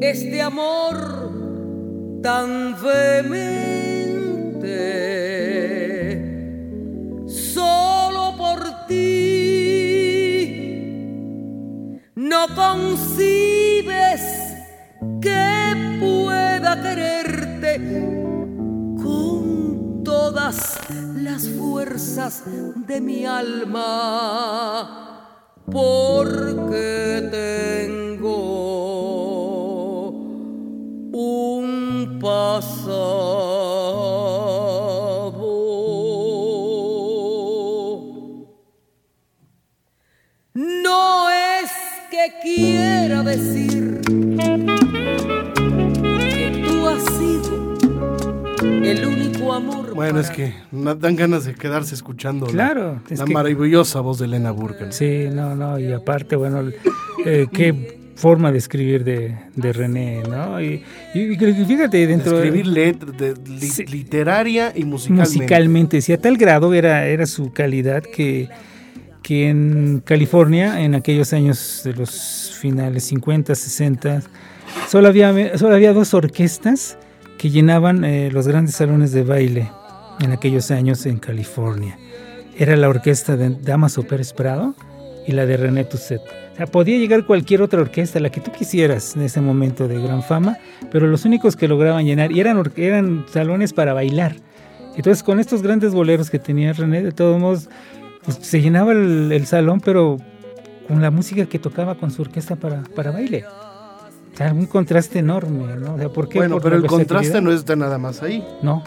este 0.00 0.42
amor 0.42 2.20
tan 2.22 2.74
vehemente 2.82 4.06
No 12.36 12.44
concibes 12.54 14.22
que 15.22 15.96
pueda 15.98 16.82
quererte 16.82 17.72
con 19.02 20.02
todas 20.04 20.78
las 21.14 21.48
fuerzas 21.48 22.42
de 22.86 23.00
mi 23.00 23.24
alma, 23.24 24.84
porque 25.64 27.26
tengo 27.30 28.36
un 31.12 32.18
pasado. 32.20 33.55
Decir 43.38 44.00
que 45.36 46.64
tú 46.68 46.86
has 46.88 47.04
sido 47.16 47.74
el 48.82 49.06
único 49.06 49.52
amor. 49.52 49.94
Bueno, 49.94 50.20
es 50.20 50.30
que 50.30 50.54
dan 50.72 51.16
ganas 51.16 51.44
de 51.44 51.54
quedarse 51.54 51.94
escuchando 51.94 52.46
la- 52.46 52.52
Claro, 52.52 53.00
la, 53.08 53.14
es 53.14 53.22
que- 53.22 53.32
maravillosa 53.32 54.00
voz 54.00 54.18
de 54.18 54.26
Elena 54.26 54.50
Burken. 54.50 54.92
Sí, 54.92 55.26
no, 55.32 55.54
no, 55.54 55.78
y 55.78 55.92
aparte, 55.92 56.36
bueno, 56.36 56.70
eh, 57.24 57.46
qué 57.52 57.96
forma 58.16 58.50
de 58.50 58.58
escribir 58.58 59.04
de, 59.04 59.36
de 59.54 59.72
René, 59.74 60.22
¿no? 60.28 60.58
Y, 60.60 60.82
y 61.14 61.36
fíjate, 61.66 62.06
dentro 62.06 62.38
de... 62.38 62.44
Escribir 62.46 62.66
letra, 62.66 63.12
de, 63.12 63.34
li- 63.46 63.60
Sí. 63.60 63.84
literaria 63.84 64.72
y 64.74 64.84
musicalmente. 64.84 65.36
musicalmente, 65.38 66.00
sí, 66.00 66.12
a 66.14 66.18
tal 66.20 66.38
grado 66.38 66.72
era, 66.72 67.06
era 67.06 67.26
su 67.26 67.52
calidad 67.52 68.02
que, 68.02 68.48
que 69.22 69.48
en 69.50 70.00
California, 70.04 70.80
en 70.82 70.94
aquellos 70.94 71.32
años 71.34 71.82
de 71.84 71.92
los 71.92 72.45
finales 72.66 73.04
50, 73.04 73.54
60, 73.54 74.22
solo 74.88 75.06
había, 75.06 75.56
solo 75.56 75.76
había 75.76 75.92
dos 75.92 76.14
orquestas 76.14 76.98
que 77.38 77.48
llenaban 77.48 78.04
eh, 78.04 78.28
los 78.32 78.48
grandes 78.48 78.74
salones 78.74 79.12
de 79.12 79.22
baile 79.22 79.70
en 80.18 80.32
aquellos 80.32 80.72
años 80.72 81.06
en 81.06 81.18
California. 81.18 81.96
Era 82.58 82.74
la 82.74 82.88
orquesta 82.88 83.36
de 83.36 83.50
Damaso 83.50 84.02
Pérez 84.02 84.32
Prado 84.32 84.74
y 85.28 85.30
la 85.30 85.46
de 85.46 85.56
René 85.56 85.84
Tusset. 85.84 86.20
O 86.54 86.56
sea, 86.56 86.66
podía 86.66 86.98
llegar 86.98 87.24
cualquier 87.24 87.62
otra 87.62 87.80
orquesta, 87.80 88.18
la 88.18 88.30
que 88.30 88.40
tú 88.40 88.50
quisieras 88.50 89.14
en 89.14 89.22
ese 89.22 89.40
momento 89.40 89.86
de 89.86 90.02
gran 90.02 90.24
fama, 90.24 90.58
pero 90.90 91.06
los 91.06 91.24
únicos 91.24 91.54
que 91.54 91.68
lograban 91.68 92.04
llenar, 92.04 92.32
y 92.32 92.40
eran, 92.40 92.60
eran 92.74 93.26
salones 93.32 93.72
para 93.74 93.92
bailar. 93.92 94.34
Entonces, 94.96 95.22
con 95.22 95.38
estos 95.38 95.62
grandes 95.62 95.94
boleros 95.94 96.30
que 96.30 96.40
tenía 96.40 96.72
René, 96.72 97.04
de 97.04 97.12
todos 97.12 97.40
modos, 97.40 97.68
pues, 98.24 98.38
se 98.40 98.60
llenaba 98.60 98.90
el 98.90 99.46
salón, 99.46 99.80
pero 99.80 100.18
con 100.86 101.02
la 101.02 101.10
música 101.10 101.46
que 101.46 101.58
tocaba 101.58 101.96
con 101.96 102.10
su 102.10 102.22
orquesta 102.22 102.56
para, 102.56 102.82
para 102.82 103.10
baile. 103.10 103.44
O 103.46 104.36
sea, 104.36 104.52
un 104.52 104.66
contraste 104.66 105.18
enorme, 105.18 105.76
¿no? 105.76 105.94
O 105.94 105.98
sea, 105.98 106.08
¿por 106.10 106.28
qué? 106.28 106.38
Bueno, 106.38 106.56
Por 106.56 106.64
pero 106.64 106.76
el 106.76 106.86
contraste 106.86 107.40
no 107.40 107.52
está 107.52 107.74
nada 107.74 107.98
más 107.98 108.22
ahí, 108.22 108.46
No, 108.62 108.84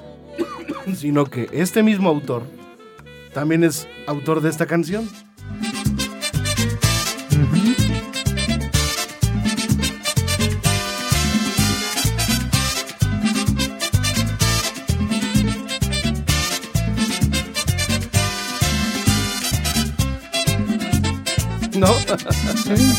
sino 0.96 1.25
que 1.25 1.50
este 1.51 1.84
mismo 1.84 2.10
autor 2.10 2.44
también 3.34 3.63
es 3.63 3.88
autor 4.08 4.41
de 4.41 4.50
esta 4.50 4.65
canción. 4.65 5.10
¿No? 21.79 21.93
Sí. 21.93 22.93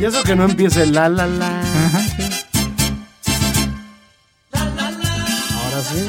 y 0.00 0.04
eso 0.04 0.22
que 0.22 0.34
no 0.36 0.44
empiece 0.44 0.86
la 0.86 1.08
la 1.08 1.26
la. 1.26 1.60
Ajá, 1.60 2.00
sí. 2.00 2.22
Ahora 4.52 5.82
sí. 5.82 6.08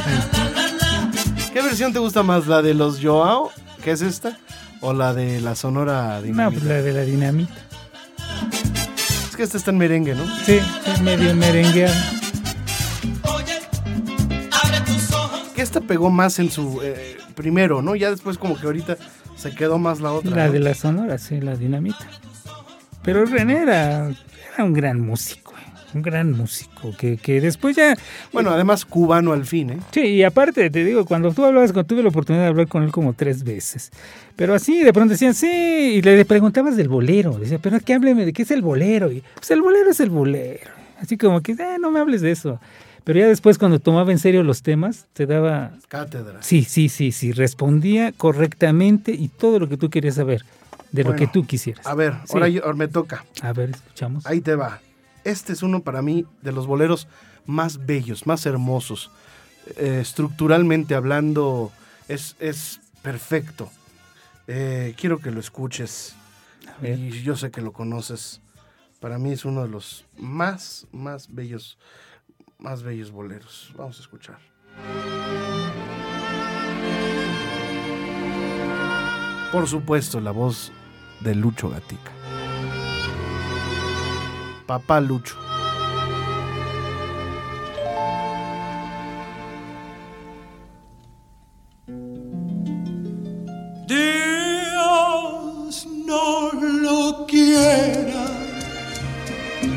¿Qué 1.54 1.62
versión 1.62 1.94
te 1.94 2.00
gusta 2.00 2.24
más? 2.24 2.48
¿La 2.48 2.62
de 2.62 2.74
los 2.74 3.00
Joao, 3.02 3.52
que 3.84 3.92
es 3.92 4.02
esta? 4.02 4.38
¿O 4.82 4.94
la 4.94 5.14
de 5.14 5.42
la 5.42 5.56
Sonora 5.56 6.18
No, 6.18 6.22
Dinamita? 6.22 6.52
pues 6.60 6.64
la 6.64 6.82
de 6.82 6.94
la 6.94 7.02
dinamita. 7.02 7.54
Es 9.30 9.36
que 9.36 9.44
esta 9.44 9.58
está 9.58 9.72
en 9.72 9.78
merengue, 9.80 10.14
¿no? 10.16 10.24
Sí, 10.46 10.60
es 10.86 11.02
medio 11.02 11.36
merengueado. 11.36 11.96
Que 15.56 15.62
esta 15.64 15.82
pegó 15.82 16.12
más 16.12 16.38
en 16.38 16.52
su 16.52 16.80
eh, 16.84 17.18
primero, 17.34 17.82
¿no? 17.82 17.96
Ya 17.96 18.12
después 18.12 18.38
como 18.38 18.56
que 18.60 18.68
ahorita 18.68 18.98
se 19.38 19.54
quedó 19.56 19.78
más 19.78 20.00
la 20.02 20.12
otra. 20.12 20.36
La 20.36 20.48
¿no? 20.48 20.54
de 20.54 20.60
la 20.60 20.74
sonora, 20.74 21.18
sí, 21.18 21.40
la 21.40 21.56
dinamita. 21.56 22.08
Pero 23.04 23.26
René 23.26 23.62
era, 23.62 24.10
era 24.56 24.64
un 24.66 24.74
gran 24.74 25.00
músico, 25.00 25.54
eh, 25.54 25.72
un 25.94 26.02
gran 26.02 26.32
músico, 26.34 26.94
que, 26.98 27.16
que 27.18 27.40
después 27.40 27.76
ya... 27.76 27.96
Bueno, 28.34 28.50
además 28.52 28.84
cubano 28.84 29.32
al 29.32 29.46
fin, 29.46 29.70
¿eh? 29.70 29.78
Sí, 29.92 30.02
y 30.02 30.24
aparte, 30.24 30.70
te 30.70 30.84
digo, 30.84 31.06
cuando 31.06 31.32
tú 31.32 31.46
hablabas, 31.46 31.72
cuando 31.72 31.88
tuve 31.88 32.04
la 32.04 32.10
oportunidad 32.10 32.44
de 32.44 32.50
hablar 32.50 32.68
con 32.68 32.84
él 32.84 32.92
como 32.92 33.14
tres 33.14 33.44
veces, 33.44 33.92
pero 34.36 34.54
así 34.54 34.84
de 34.84 34.92
pronto 34.92 35.12
decían, 35.14 35.34
sí, 35.34 35.48
y 35.48 36.02
le 36.02 36.26
preguntabas 36.26 36.76
del 36.76 36.90
bolero, 36.90 37.38
decía, 37.40 37.60
pero 37.62 37.80
que 37.80 37.94
hábleme 37.94 38.26
de 38.26 38.34
qué 38.34 38.42
es 38.44 38.52
el 38.52 38.62
bolero, 38.62 39.12
y 39.12 39.24
pues 39.36 39.50
el 39.52 39.62
bolero 39.62 39.90
es 39.92 40.00
el 40.02 40.10
bolero, 40.10 40.72
así 41.00 41.16
como 41.18 41.42
que, 41.42 41.56
"Ah, 41.60 41.78
no 41.80 41.92
me 41.92 42.00
hables 42.02 42.20
de 42.22 42.32
eso, 42.32 42.60
pero 43.08 43.20
ya 43.22 43.28
después 43.28 43.58
cuando 43.58 43.80
tomaba 43.80 44.12
en 44.12 44.20
serio 44.20 44.44
los 44.44 44.62
temas, 44.64 45.06
te 45.14 45.26
daba, 45.26 45.72
Cátedra. 45.88 46.44
sí, 46.44 46.66
sí, 46.66 46.90
sí, 46.90 47.14
sí, 47.14 47.32
respondía 47.32 48.12
correctamente 48.12 49.14
y 49.14 49.30
todo 49.30 49.60
lo 49.60 49.70
que 49.70 49.78
tú 49.78 49.90
querías 49.90 50.16
saber, 50.16 50.44
de 50.92 51.06
lo 51.06 51.16
que 51.16 51.26
tú 51.26 51.48
quisieras. 51.48 51.88
A 51.88 51.96
ver, 51.96 52.14
Sí. 52.26 52.34
ahora, 52.34 52.50
yo- 52.50 52.66
ahora 52.66 52.76
me 52.76 52.90
toca. 52.90 53.26
A 53.42 53.54
ver, 53.54 53.70
escuchamos. 53.70 54.26
Ahí 54.26 54.42
te 54.42 54.56
va. 54.56 54.82
Este 55.24 55.54
es 55.54 55.64
uno 55.64 55.82
para 55.84 56.02
mí 56.02 56.26
de 56.42 56.52
los 56.52 56.68
boleros 56.68 57.08
más 57.46 57.86
bellos, 57.86 58.28
más 58.28 58.46
hermosos. 58.46 59.10
Eh, 59.78 60.00
estructuralmente 60.02 60.94
hablando, 60.94 61.72
es, 62.10 62.36
es 62.40 62.82
perfecto. 63.02 63.70
Eh, 64.48 64.94
quiero 64.98 65.20
que 65.20 65.32
lo 65.32 65.40
escuches. 65.40 66.14
A 66.78 66.82
ver. 66.82 67.00
Y 67.00 67.22
yo 67.24 67.38
sé 67.38 67.52
que 67.52 67.62
lo 67.62 67.72
conoces 67.72 68.42
Para 69.00 69.18
mí 69.18 69.32
es 69.32 69.46
uno 69.46 69.62
de 69.62 69.70
los 69.70 70.04
más, 70.18 70.88
más 70.92 71.34
bellos, 71.34 71.78
más 72.58 72.84
bellos 72.84 73.12
boleros. 73.12 73.72
Vamos 73.76 73.98
a 73.98 74.02
escuchar. 74.02 74.40
Por 79.52 79.68
supuesto, 79.68 80.20
la 80.20 80.32
voz 80.32 80.72
de 81.22 81.36
Lucho 81.36 81.70
Gatica. 81.70 82.12
Papá 84.66 85.00
Lucho. 85.00 85.38
Dios 93.88 95.88
no 96.06 96.52
lo 96.52 97.26
quiera, 97.26 98.26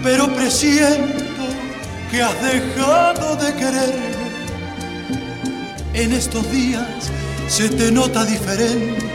pero 0.02 0.26
presiento 0.34 1.19
que 2.10 2.22
has 2.22 2.42
dejado 2.42 3.36
de 3.36 3.54
quererme. 3.54 4.20
En 5.94 6.12
estos 6.12 6.50
días 6.50 7.10
se 7.48 7.68
te 7.68 7.90
nota 7.92 8.24
diferente. 8.24 9.08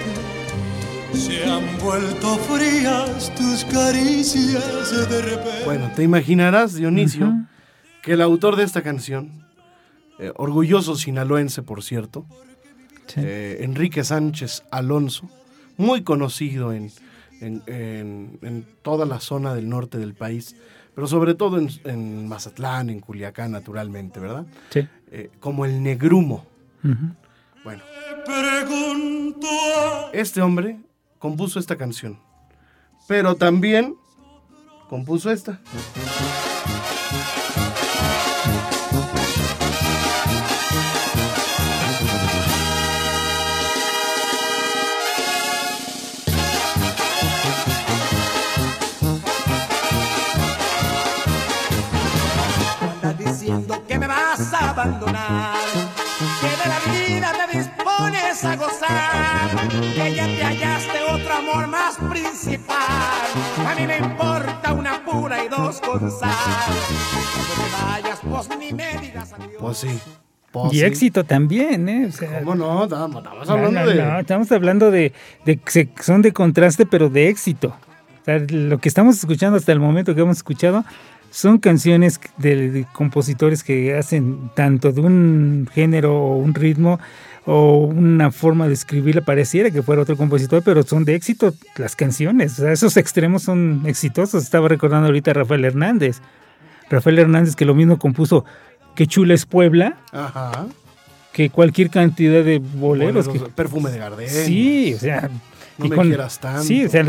Se 1.13 1.45
han 1.45 1.77
vuelto 1.79 2.35
frías 2.37 3.33
tus 3.35 3.63
caricias 3.65 5.09
de 5.09 5.21
repente. 5.21 5.63
Bueno, 5.65 5.89
te 5.95 6.03
imaginarás, 6.03 6.73
Dionisio, 6.75 7.33
que 8.01 8.13
el 8.13 8.21
autor 8.21 8.57
de 8.57 8.63
esta 8.63 8.81
canción, 8.81 9.45
eh, 10.19 10.31
orgulloso 10.35 10.95
sinaloense, 10.95 11.61
por 11.63 11.83
cierto, 11.83 12.25
Sí. 13.07 13.21
eh, 13.23 13.57
Enrique 13.61 14.03
Sánchez 14.03 14.63
Alonso, 14.71 15.29
muy 15.77 16.03
conocido 16.03 16.73
en, 16.73 16.91
en- 17.39 17.61
en- 17.67 18.39
en 18.41 18.65
toda 18.81 19.05
la 19.05 19.19
zona 19.19 19.53
del 19.53 19.69
norte 19.69 19.97
del 19.97 20.13
país, 20.15 20.55
pero 20.95 21.07
sobre 21.07 21.35
todo 21.35 21.59
en, 21.59 21.69
en 21.83 22.27
Mazatlán, 22.27 22.89
en 22.89 23.01
Culiacán, 23.01 23.51
naturalmente, 23.51 24.19
¿verdad? 24.19 24.45
Sí. 24.69 24.87
Eh, 25.11 25.29
como 25.39 25.65
el 25.65 25.83
negrumo. 25.83 26.45
Bueno, 27.63 27.83
este 30.13 30.41
hombre 30.41 30.79
compuso 31.19 31.59
esta 31.59 31.75
canción, 31.75 32.19
pero 33.07 33.35
también 33.35 33.95
compuso 34.87 35.31
esta. 35.31 35.59
Abandonar, 54.85 55.55
que 56.41 56.49
de 56.49 56.69
la 56.69 57.07
vida 57.07 57.31
te 57.33 57.57
dispones 57.57 58.45
a 58.45 58.55
gozar, 58.55 59.67
que 59.69 60.15
ya 60.15 60.25
te 60.25 60.43
hallaste 60.43 60.99
otro 61.11 61.33
amor 61.33 61.67
más 61.67 61.95
principal. 61.97 62.77
A 63.67 63.75
mí 63.75 63.87
me 63.87 63.97
importa 63.97 64.73
una 64.73 65.03
pura 65.03 65.43
y 65.43 65.47
dos 65.47 65.81
con 65.81 66.11
sal. 66.11 66.29
Cuando 67.33 67.53
te 67.55 67.83
vayas, 67.83 68.19
pues 68.29 68.59
ni 68.59 68.73
me 68.73 68.97
digas 68.99 69.33
adiós. 69.33 69.53
Pues 69.59 69.77
sí. 69.77 69.99
pues 70.51 70.73
Y 70.73 70.79
sí. 70.79 70.85
éxito 70.85 71.23
también, 71.23 71.89
¿eh? 71.89 72.05
O 72.07 72.11
sea, 72.11 72.39
¿Cómo 72.39 72.55
no? 72.55 72.83
Estamos, 72.83 73.17
estamos 73.23 73.47
no, 73.47 73.53
hablando 73.53 73.79
no, 73.81 73.87
de... 73.87 73.95
no, 73.95 74.19
estamos 74.19 74.51
hablando 74.51 74.91
de, 74.91 75.13
de 75.45 75.59
son 75.99 76.21
de 76.21 76.31
contraste, 76.31 76.85
pero 76.85 77.09
de 77.09 77.29
éxito. 77.29 77.75
O 78.21 78.25
sea, 78.25 78.39
lo 78.49 78.79
que 78.79 78.89
estamos 78.89 79.17
escuchando 79.17 79.57
hasta 79.57 79.71
el 79.71 79.79
momento 79.79 80.15
que 80.15 80.21
hemos 80.21 80.37
escuchado 80.37 80.83
son 81.35 81.57
canciones 81.57 82.17
de, 82.37 82.71
de 82.71 82.85
compositores 82.93 83.61
que 83.61 83.93
hacen 83.97 84.49
tanto 84.55 84.93
de 84.93 85.01
un 85.01 85.67
género 85.73 86.15
o 86.15 86.37
un 86.37 86.53
ritmo 86.53 86.97
o 87.45 87.79
una 87.87 88.31
forma 88.31 88.69
de 88.69 88.73
escribirla 88.73 89.19
pareciera 89.19 89.69
que 89.69 89.81
fuera 89.83 90.01
otro 90.03 90.15
compositor, 90.15 90.63
pero 90.63 90.83
son 90.83 91.03
de 91.03 91.13
éxito 91.13 91.53
las 91.75 91.97
canciones. 91.97 92.53
O 92.53 92.61
sea, 92.63 92.71
esos 92.71 92.95
extremos 92.95 93.43
son 93.43 93.81
exitosos. 93.85 94.43
Estaba 94.43 94.69
recordando 94.69 95.07
ahorita 95.07 95.31
a 95.31 95.33
Rafael 95.33 95.65
Hernández. 95.65 96.21
Rafael 96.89 97.19
Hernández 97.19 97.57
que 97.57 97.65
lo 97.65 97.75
mismo 97.75 97.99
compuso 97.99 98.45
Que 98.95 99.05
chula 99.05 99.33
es 99.33 99.45
Puebla, 99.45 99.97
Ajá. 100.13 100.67
que 101.33 101.49
cualquier 101.49 101.89
cantidad 101.89 102.45
de 102.45 102.59
boleros. 102.59 103.27
que- 103.27 103.39
perfume 103.39 103.91
de 103.91 103.97
Gardel. 103.97 104.29
Sí, 104.29 104.93
o 104.93 104.99
sea. 104.99 105.29
No 105.77 105.89
me 105.89 105.97
quieras 105.97 106.39
tanto. 106.39 106.63
Sí, 106.63 106.85
o 106.85 106.89
sea, 106.89 107.03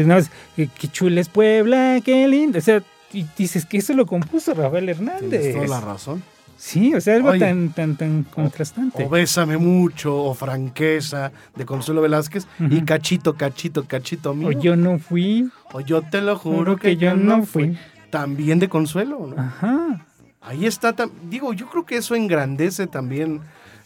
que 0.57 0.89
chula 0.89 1.21
es 1.21 1.29
Puebla, 1.29 2.01
qué 2.05 2.27
lindo. 2.27 2.59
O 2.59 2.61
sea, 2.61 2.83
y 3.21 3.27
dices 3.37 3.65
que 3.67 3.79
eso 3.79 3.93
lo 3.95 4.07
compuso 4.07 4.55
Rafael 4.55 4.89
Hernández. 4.89 5.29
Tienes 5.43 5.55
toda 5.67 5.81
la 5.81 5.81
razón. 5.87 6.23
Sí, 6.59 6.95
o 6.95 7.01
sea, 7.03 7.17
algo 7.17 7.29
Oye, 7.31 7.41
tan, 7.41 7.69
tan, 7.75 7.97
tan 7.97 8.23
contrastante. 8.25 9.05
O 9.05 9.11
Bésame 9.11 9.59
mucho, 9.59 10.17
o 10.17 10.33
Franqueza, 10.33 11.31
de 11.55 11.67
Consuelo 11.67 12.01
Velázquez, 12.01 12.47
y. 12.71 12.81
Cachito, 12.83 13.35
Cachito, 13.35 13.85
Cachito 13.85 14.33
mío. 14.35 14.49
O 14.49 14.53
yo 14.53 14.75
no 14.75 14.99
fui. 14.99 15.51
O 15.75 15.81
yo 15.83 16.01
te 16.01 16.23
lo 16.23 16.37
juro 16.39 16.77
que, 16.79 16.97
yo 16.97 17.15
no 17.15 17.45
fui. 17.45 17.77
También 18.11 18.59
de 18.59 18.69
Consuelo, 18.71 19.27
¿no? 19.27 19.41
Ajá. 19.43 20.07
Ahí 20.41 20.65
está, 20.65 20.95
digo, 21.29 21.53
yo 21.53 21.69
creo 21.69 21.85
que 21.85 21.97
eso 21.99 22.15
engrandece 22.15 22.87
también 22.87 23.41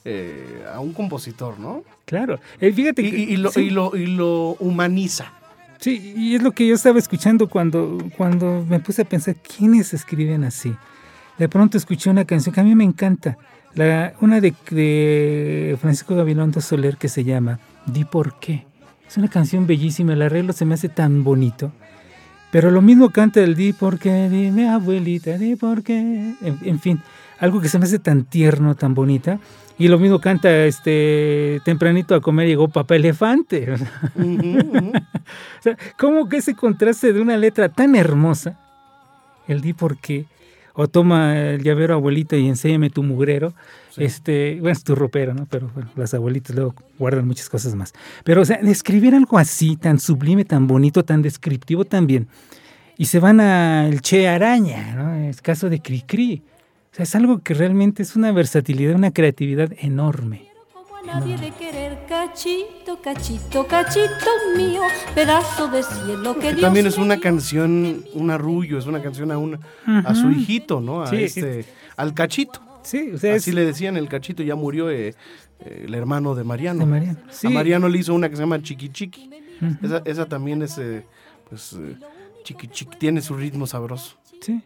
eh, 0.05 0.64
a 0.73 0.79
un 0.79 0.93
compositor, 0.93 1.59
¿no? 1.59 1.83
Claro. 2.05 2.38
Eh, 2.61 2.71
fíjate 2.73 3.03
Y, 3.03 3.11
que. 3.11 3.16
y- 3.19 3.23
y 3.33 3.37
lo, 3.37 3.51
sí, 3.51 3.62
y 3.62 3.71
lo- 3.71 3.97
y 3.97 4.07
lo 4.07 4.51
humaniza. 4.61 5.33
Sí, 5.81 6.14
y 6.16 6.35
es 6.35 6.43
lo 6.43 6.53
que 6.53 6.66
yo 6.66 6.75
estaba 6.75 6.99
escuchando 6.99 7.49
cuando, 7.49 7.99
cuando 8.16 8.64
me 8.69 8.81
puse 8.81 9.03
a 9.03 9.05
pensar, 9.05 9.37
¿quiénes 9.37 9.93
escriben 9.95 10.45
así? 10.45 10.75
De 11.38 11.49
pronto 11.49 11.79
escuché 11.79 12.11
una 12.11 12.25
canción 12.25 12.55
que 12.55 12.61
a 12.61 12.64
mí 12.64 12.75
me 12.75 12.85
encanta. 12.85 13.38
La, 13.75 14.12
una 14.21 14.40
de, 14.40 15.77
Francisco 15.81 16.14
Gabilondo 16.14 16.61
Soler 16.61 16.97
que 16.97 17.09
se 17.09 17.25
llama 17.25 17.61
Di 17.87 18.05
por 18.05 18.38
qué. 18.38 18.66
Es 19.09 19.16
una 19.16 19.29
canción 19.29 19.66
bellísima, 19.66 20.12
el 20.12 20.23
arreglo 20.23 20.53
se 20.53 20.64
me 20.64 20.75
hace 20.75 20.88
tan 20.88 21.25
bonito. 21.25 21.73
Pero 22.53 22.71
lo 22.71 22.83
mismo 22.83 23.11
canta 23.11 23.40
el 23.40 23.55
Di 23.55 23.73
por 23.73 23.99
qué, 23.99 24.29
dime 24.29 24.69
abuelita, 24.69 25.38
di 25.38 25.57
por 25.57 25.83
qué. 25.83 26.35
En 26.43 26.81
fin, 26.81 27.01
algo 27.40 27.61
que 27.61 27.68
se 27.68 27.79
me 27.79 27.87
hace 27.87 27.98
tan 27.98 28.24
tierno, 28.24 28.76
tan 28.76 28.94
bonita. 28.94 29.40
Y 29.79 29.88
lo 29.88 29.98
mismo 29.98 30.20
canta 30.20 30.66
este 30.66 31.61
tempranito 31.64 32.14
a 32.14 32.20
comer 32.20 32.46
llegó 32.46 32.68
papá 32.68 32.96
elefante. 32.96 33.74
O 35.61 35.62
sea, 35.62 35.76
¿cómo 35.96 36.29
que 36.29 36.38
ese 36.38 36.55
contraste 36.55 37.12
de 37.12 37.20
una 37.20 37.37
letra 37.37 37.68
tan 37.68 37.94
hermosa, 37.94 38.59
el 39.46 39.61
di 39.61 39.74
por 39.74 39.98
qué, 39.98 40.24
o 40.74 40.88
toma 40.88 41.38
el 41.38 41.62
llavero 41.62 41.94
abuelita 41.94 42.37
y 42.37 42.48
enséñame 42.48 42.90
tu 42.90 43.03
mugrero, 43.03 43.53
este, 43.96 44.57
bueno, 44.61 44.72
es 44.72 44.83
tu 44.83 44.94
ropero, 44.94 45.35
¿no? 45.35 45.46
Pero 45.46 45.70
bueno, 45.74 45.90
las 45.96 46.14
abuelitas 46.14 46.57
luego 46.57 46.74
guardan 46.98 47.26
muchas 47.26 47.48
cosas 47.48 47.74
más. 47.74 47.92
Pero, 48.24 48.42
o 48.42 48.44
sea, 48.44 48.57
escribir 48.57 49.14
algo 49.14 49.38
así, 49.38 49.76
tan 49.76 50.00
sublime, 50.00 50.44
tan 50.44 50.66
bonito, 50.66 51.05
tan 51.05 51.22
descriptivo 51.22 51.85
también, 51.85 52.29
y 52.96 53.07
se 53.07 53.20
van 53.20 53.40
al 53.40 54.00
Che 54.00 54.29
Araña, 54.29 54.94
¿no? 54.94 55.14
Es 55.14 55.40
caso 55.40 55.70
de 55.70 55.81
Cricri. 55.81 56.42
O 56.92 56.96
sea, 56.96 57.05
es 57.05 57.14
algo 57.14 57.40
que 57.40 57.55
realmente 57.55 58.03
es 58.03 58.16
una 58.16 58.33
versatilidad, 58.33 58.96
una 58.96 59.12
creatividad 59.12 59.72
enorme. 59.79 60.48
Como 60.72 60.96
a 60.96 61.03
nadie 61.03 61.37
de 61.38 61.53
querer, 61.53 62.05
cachito, 62.09 63.00
cachito, 63.00 63.66
cachito 63.66 64.31
mío, 64.57 64.83
pedazo 65.14 65.68
de 65.68 65.85
cielo 65.85 66.35
que 66.35 66.48
Dios 66.48 66.61
también 66.61 66.87
es 66.87 66.98
una 66.98 67.20
canción, 67.20 68.05
un 68.14 68.31
arrullo, 68.31 68.76
es 68.79 68.87
una 68.87 69.00
canción 69.00 69.31
a, 69.31 69.38
una, 69.38 69.61
a 69.87 70.14
su 70.16 70.31
hijito, 70.31 70.81
¿no? 70.81 71.03
A 71.03 71.07
Sí, 71.07 71.22
este, 71.22 71.64
al 71.96 72.12
cachito. 72.12 72.61
Sí, 72.83 73.12
o 73.14 73.18
sea, 73.18 73.35
Así 73.37 73.50
es 73.50 73.55
le 73.55 73.64
decían, 73.64 73.96
el 73.96 74.09
cachito 74.09 74.42
ya 74.42 74.57
murió 74.57 74.90
eh, 74.90 75.14
eh, 75.61 75.85
el 75.87 75.94
hermano 75.94 76.35
de 76.35 76.42
Mariano. 76.44 76.81
de 76.81 76.87
Mariano. 76.87 77.18
Sí. 77.31 77.46
A 77.46 77.50
Mariano 77.50 77.88
le 77.88 77.98
hizo 77.98 78.14
una 78.14 78.29
que 78.29 78.35
se 78.37 78.42
llama 78.42 78.61
Chiqui 78.61 78.88
Chiqui. 78.88 79.31
Esa, 79.83 80.03
esa 80.07 80.26
también 80.26 80.62
es, 80.62 80.76
eh, 80.79 81.05
pues, 81.48 81.74
eh, 81.74 81.96
Chiqui 82.42 82.66
Chiqui, 82.68 82.96
tiene 82.96 83.20
su 83.20 83.37
ritmo 83.37 83.66
sabroso. 83.66 84.16
Sí. 84.40 84.62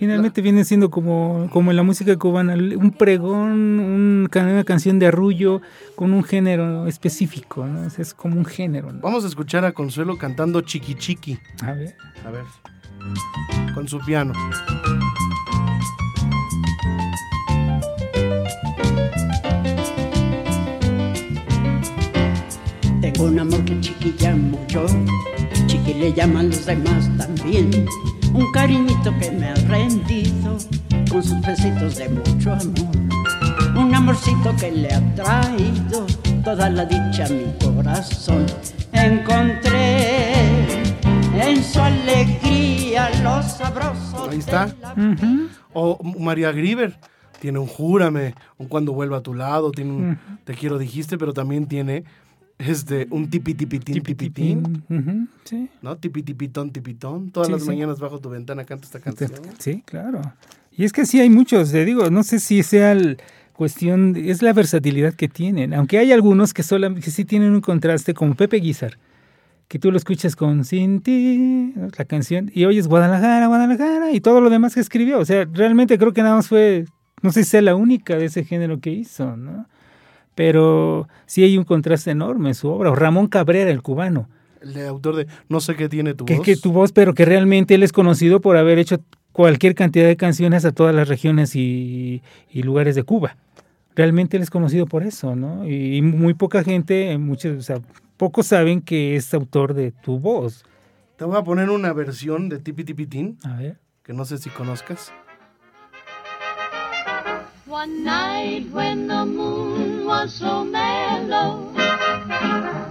Finalmente 0.00 0.40
viene 0.40 0.64
siendo 0.64 0.90
como, 0.90 1.50
como 1.52 1.72
en 1.72 1.76
la 1.76 1.82
música 1.82 2.16
cubana, 2.16 2.54
un 2.54 2.90
pregón, 2.90 3.50
un 3.78 4.30
una 4.32 4.64
canción 4.64 4.98
de 4.98 5.08
arrullo 5.08 5.60
con 5.94 6.14
un 6.14 6.24
género 6.24 6.86
específico, 6.86 7.66
¿no? 7.66 7.82
O 7.82 7.90
sea, 7.90 8.00
es 8.00 8.14
como 8.14 8.36
un 8.36 8.46
género, 8.46 8.94
¿no? 8.94 9.00
Vamos 9.02 9.24
a 9.24 9.26
escuchar 9.26 9.66
a 9.66 9.72
Consuelo 9.72 10.16
cantando 10.16 10.62
Chiqui 10.62 10.94
Chiqui. 10.94 11.38
A 11.62 11.72
ver. 11.72 11.96
A 12.24 12.30
ver. 12.30 12.44
Con 13.74 13.86
su 13.88 13.98
piano. 14.00 14.32
Tengo 23.02 23.24
un 23.24 23.38
amor 23.38 23.62
que 23.66 23.78
chiqui 23.80 24.14
llamo 24.18 24.66
yo, 24.66 24.86
chiqui 25.66 25.92
le 25.92 26.14
llaman 26.14 26.48
los 26.48 26.64
demás 26.64 27.10
también. 27.18 27.86
Un 28.32 28.52
cariñito 28.52 29.12
que 29.18 29.30
me 29.30 29.48
ha 29.48 29.54
rendido 29.54 30.56
con 31.10 31.22
sus 31.22 31.40
besitos 31.40 31.96
de 31.96 32.08
mucho 32.08 32.52
amor. 32.52 32.96
Un 33.76 33.94
amorcito 33.94 34.54
que 34.58 34.70
le 34.70 34.92
ha 34.92 35.14
traído 35.14 36.06
toda 36.44 36.70
la 36.70 36.84
dicha 36.84 37.26
a 37.26 37.28
mi 37.28 37.52
corazón. 37.58 38.46
Encontré 38.92 40.32
en 41.34 41.62
su 41.62 41.80
alegría 41.80 43.10
de 43.10 43.22
lo 43.22 43.42
sabroso. 43.42 44.28
Ahí 44.30 44.38
está. 44.38 44.66
de 44.66 44.74
la 44.80 44.94
O 45.72 45.98
María 46.18 46.52
Grieber 46.52 46.98
tiene 47.40 47.58
un 47.58 47.66
Júrame, 47.66 48.34
un 48.58 48.68
Cuando 48.68 48.92
vuelva 48.92 49.18
a 49.18 49.22
tu 49.22 49.34
lado, 49.34 49.72
tiene 49.72 49.92
un 49.92 50.18
Te 50.44 50.54
quiero 50.54 50.78
dijiste, 50.78 51.18
pero 51.18 51.32
también 51.32 51.66
tiene 51.66 52.04
este 52.60 53.06
un 53.10 53.28
tipi 53.30 53.54
tipitín 53.54 54.02
tipitín, 54.02 54.84
Ujú, 54.88 55.26
Sí. 55.44 55.68
¿no? 55.82 55.96
Tipi 55.96 56.22
tipitón 56.22 56.70
tipitón. 56.70 57.30
Todas 57.30 57.46
Sí, 57.48 57.52
las 57.52 57.62
sí. 57.62 57.68
mañanas 57.68 57.98
bajo 58.00 58.18
tu 58.18 58.28
ventana 58.30 58.64
canta 58.64 58.84
esta 58.86 59.00
canción. 59.00 59.30
Sí, 59.58 59.82
claro. 59.86 60.20
Y 60.76 60.84
es 60.84 60.92
que 60.92 61.04
sí 61.06 61.20
hay 61.20 61.30
muchos, 61.30 61.72
te 61.72 61.84
digo, 61.84 62.10
no 62.10 62.22
sé 62.22 62.38
si 62.40 62.62
sea 62.62 62.92
el 62.92 63.18
cuestión, 63.52 64.16
es 64.16 64.40
la 64.40 64.52
versatilidad 64.54 65.12
que 65.14 65.28
tienen, 65.28 65.74
aunque 65.74 65.98
hay 65.98 66.12
algunos 66.12 66.54
que, 66.54 66.62
sola, 66.62 66.94
que 66.94 67.10
sí 67.10 67.24
tienen 67.26 67.52
un 67.52 67.60
contraste, 67.60 68.14
como 68.14 68.34
Pepe 68.34 68.56
Guizar, 68.58 68.96
que 69.68 69.78
tú 69.78 69.90
lo 69.90 69.98
escuchas 69.98 70.34
con 70.36 70.64
Sin 70.64 71.00
ti, 71.02 71.74
la 71.98 72.04
canción, 72.06 72.50
y 72.54 72.64
oyes 72.64 72.88
Guadalajara, 72.88 73.46
Guadalajara, 73.48 74.12
y 74.12 74.20
todo 74.20 74.40
lo 74.40 74.48
demás 74.48 74.74
que 74.74 74.80
escribió. 74.80 75.18
O 75.18 75.24
sea, 75.26 75.46
realmente 75.52 75.98
creo 75.98 76.12
que 76.14 76.22
nada 76.22 76.36
más 76.36 76.48
fue, 76.48 76.86
no 77.22 77.32
sé 77.32 77.44
si 77.44 77.50
sea 77.50 77.60
la 77.62 77.74
única 77.74 78.16
de 78.16 78.24
ese 78.26 78.44
género 78.44 78.80
que 78.80 78.90
hizo, 78.90 79.36
¿no? 79.36 79.66
Pero 80.40 81.06
sí 81.26 81.42
hay 81.44 81.58
un 81.58 81.64
contraste 81.64 82.12
enorme 82.12 82.48
en 82.48 82.54
su 82.54 82.66
obra. 82.70 82.90
O 82.90 82.94
Ramón 82.94 83.26
Cabrera, 83.26 83.70
el 83.70 83.82
cubano. 83.82 84.26
El 84.62 84.86
autor 84.86 85.16
de 85.16 85.26
No 85.50 85.60
sé 85.60 85.76
qué 85.76 85.86
tiene 85.90 86.14
tu 86.14 86.24
que, 86.24 86.36
voz. 86.36 86.46
que 86.46 86.56
tu 86.56 86.72
voz, 86.72 86.92
pero 86.92 87.12
que 87.12 87.26
realmente 87.26 87.74
él 87.74 87.82
es 87.82 87.92
conocido 87.92 88.40
por 88.40 88.56
haber 88.56 88.78
hecho 88.78 89.00
cualquier 89.32 89.74
cantidad 89.74 90.06
de 90.06 90.16
canciones 90.16 90.64
a 90.64 90.72
todas 90.72 90.94
las 90.94 91.08
regiones 91.08 91.54
y, 91.56 92.22
y 92.50 92.62
lugares 92.62 92.94
de 92.94 93.02
Cuba. 93.02 93.36
Realmente 93.94 94.38
él 94.38 94.42
es 94.42 94.48
conocido 94.48 94.86
por 94.86 95.02
eso, 95.02 95.36
¿no? 95.36 95.68
Y, 95.68 95.98
y 95.98 96.00
muy 96.00 96.32
poca 96.32 96.64
gente, 96.64 97.18
muchos, 97.18 97.58
o 97.58 97.60
sea, 97.62 97.76
pocos 98.16 98.46
saben 98.46 98.80
que 98.80 99.16
es 99.16 99.34
autor 99.34 99.74
de 99.74 99.92
tu 99.92 100.18
voz. 100.18 100.64
Te 101.16 101.26
voy 101.26 101.36
a 101.36 101.44
poner 101.44 101.68
una 101.68 101.92
versión 101.92 102.48
de 102.48 102.60
Tipi 102.60 102.84
Tipitín, 102.84 103.36
A 103.44 103.56
ver. 103.58 103.76
que 104.02 104.14
no 104.14 104.24
sé 104.24 104.38
si 104.38 104.48
conozcas. 104.48 105.12
One 107.68 108.02
night 108.04 108.66
when 108.72 109.06
the 109.06 109.24
moon 109.26 109.79
was 110.04 110.34
so 110.34 110.64
mellow, 110.64 111.72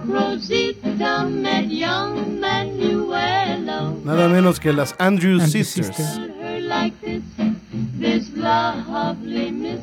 Rosita 0.04 1.26
met 1.28 1.66
young 1.70 2.40
Manuelo. 2.40 4.00
Nada 4.04 4.28
menos 4.28 4.58
que 4.60 4.72
las 4.72 4.94
Andrew, 4.98 5.34
Andrew 5.40 5.46
Sisters. 5.46 5.86
Sisters. 5.96 6.16
Her 6.18 6.60
like 6.60 7.00
this, 7.00 7.22
this 7.98 8.30
lovely 8.36 9.50
miss, 9.50 9.80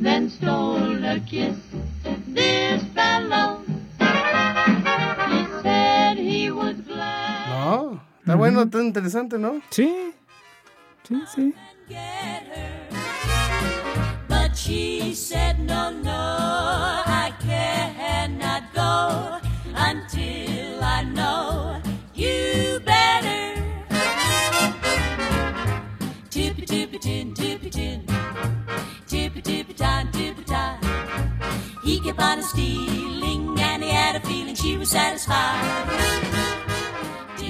then 0.00 0.30
stole 0.30 1.04
a 1.04 1.18
kiss. 1.20 1.56
This 2.28 2.82
fellow, 2.94 3.62
he 5.28 5.46
said 5.62 6.18
he 6.18 6.50
was 6.50 6.76
glad. 6.86 7.48
No, 7.50 8.00
está 8.20 8.34
bueno, 8.36 8.62
está 8.62 8.80
interesante, 8.80 9.38
¿no? 9.38 9.60
Sí, 9.70 10.12
sí, 11.08 11.22
sí. 11.34 11.54
But 14.28 14.56
she 14.56 15.14
said, 15.14 15.58
No, 15.60 15.90
no, 15.90 16.41
He 32.22 32.28
kept 32.28 32.38
on 32.38 32.42
stealing, 32.44 33.58
and 33.58 33.82
he 33.82 33.90
had 33.90 34.14
a 34.16 34.20
feeling 34.20 34.54
she 34.54 34.76
was 34.76 34.90
satisfied. 34.90 35.88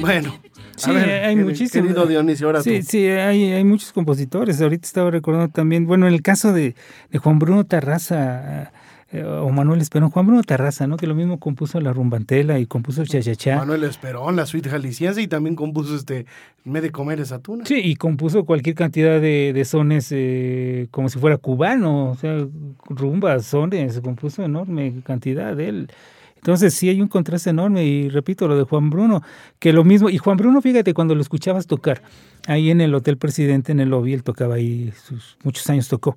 Bueno, 0.00 0.32
Sí, 0.76 0.90
ver, 0.90 1.24
hay 1.24 1.34
querido- 1.36 1.46
muchísimos. 1.48 1.70
Querido 1.88 2.06
Dionisio, 2.06 2.46
ahora 2.48 2.62
Sí, 2.62 2.80
tú. 2.80 2.86
sí, 2.88 3.06
hay, 3.06 3.52
hay 3.52 3.62
muchos 3.64 3.92
compositores. 3.92 4.60
Ahorita 4.60 4.86
estaba 4.86 5.10
recordando 5.10 5.48
también, 5.52 5.86
bueno, 5.86 6.08
en 6.08 6.14
el 6.14 6.22
caso 6.22 6.52
de, 6.52 6.74
de 7.10 7.18
Juan 7.18 7.38
Bruno 7.38 7.64
Tarraza 7.64 8.72
eh, 9.12 9.24
o 9.24 9.50
Manuel 9.50 9.82
Esperón, 9.82 10.10
Juan 10.10 10.26
Bruno 10.26 10.42
Tarraza, 10.42 10.86
¿no? 10.86 10.96
Que 10.96 11.06
lo 11.06 11.14
mismo 11.14 11.38
compuso 11.38 11.78
La 11.80 11.92
Rumbantela 11.92 12.58
y 12.58 12.66
compuso 12.66 13.04
Chachachá. 13.04 13.58
Manuel 13.58 13.84
Esperón, 13.84 14.36
la 14.36 14.46
suite 14.46 14.70
jalisciense 14.70 15.20
y 15.20 15.28
también 15.28 15.54
compuso 15.54 15.94
este 15.94 16.24
Me 16.64 16.80
de 16.80 16.90
comer 16.90 17.20
esa 17.20 17.38
tuna. 17.38 17.66
Sí, 17.66 17.78
y 17.84 17.96
compuso 17.96 18.44
cualquier 18.44 18.74
cantidad 18.74 19.20
de, 19.20 19.52
de 19.52 19.64
sones 19.66 20.08
eh, 20.12 20.88
como 20.90 21.10
si 21.10 21.18
fuera 21.18 21.36
cubano, 21.36 22.12
o 22.12 22.14
sea, 22.14 22.46
rumbas, 22.86 23.44
sones, 23.44 24.00
compuso 24.00 24.42
enorme 24.42 25.02
cantidad 25.04 25.54
de 25.54 25.68
él. 25.68 25.88
Entonces 26.36 26.74
sí 26.74 26.88
hay 26.88 27.00
un 27.00 27.06
contraste 27.06 27.50
enorme 27.50 27.84
y 27.84 28.08
repito 28.08 28.48
lo 28.48 28.56
de 28.56 28.64
Juan 28.64 28.90
Bruno, 28.90 29.22
que 29.60 29.72
lo 29.72 29.84
mismo, 29.84 30.08
y 30.10 30.18
Juan 30.18 30.36
Bruno, 30.36 30.60
fíjate, 30.60 30.92
cuando 30.92 31.14
lo 31.14 31.20
escuchabas 31.20 31.68
tocar 31.68 32.02
ahí 32.48 32.70
en 32.70 32.80
el 32.80 32.94
Hotel 32.94 33.16
Presidente, 33.16 33.70
en 33.70 33.78
el 33.78 33.90
lobby, 33.90 34.14
él 34.14 34.24
tocaba 34.24 34.56
ahí, 34.56 34.92
sus, 35.04 35.36
muchos 35.44 35.68
años 35.70 35.86
tocó. 35.86 36.16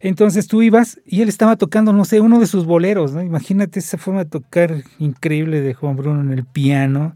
Entonces 0.00 0.46
tú 0.46 0.62
ibas 0.62 0.98
y 1.04 1.20
él 1.20 1.28
estaba 1.28 1.56
tocando, 1.56 1.92
no 1.92 2.06
sé, 2.06 2.20
uno 2.20 2.40
de 2.40 2.46
sus 2.46 2.64
boleros, 2.64 3.12
¿no? 3.12 3.22
Imagínate 3.22 3.80
esa 3.80 3.98
forma 3.98 4.24
de 4.24 4.30
tocar 4.30 4.82
increíble 4.98 5.60
de 5.60 5.74
Juan 5.74 5.96
Bruno 5.96 6.22
en 6.22 6.32
el 6.32 6.46
piano, 6.46 7.14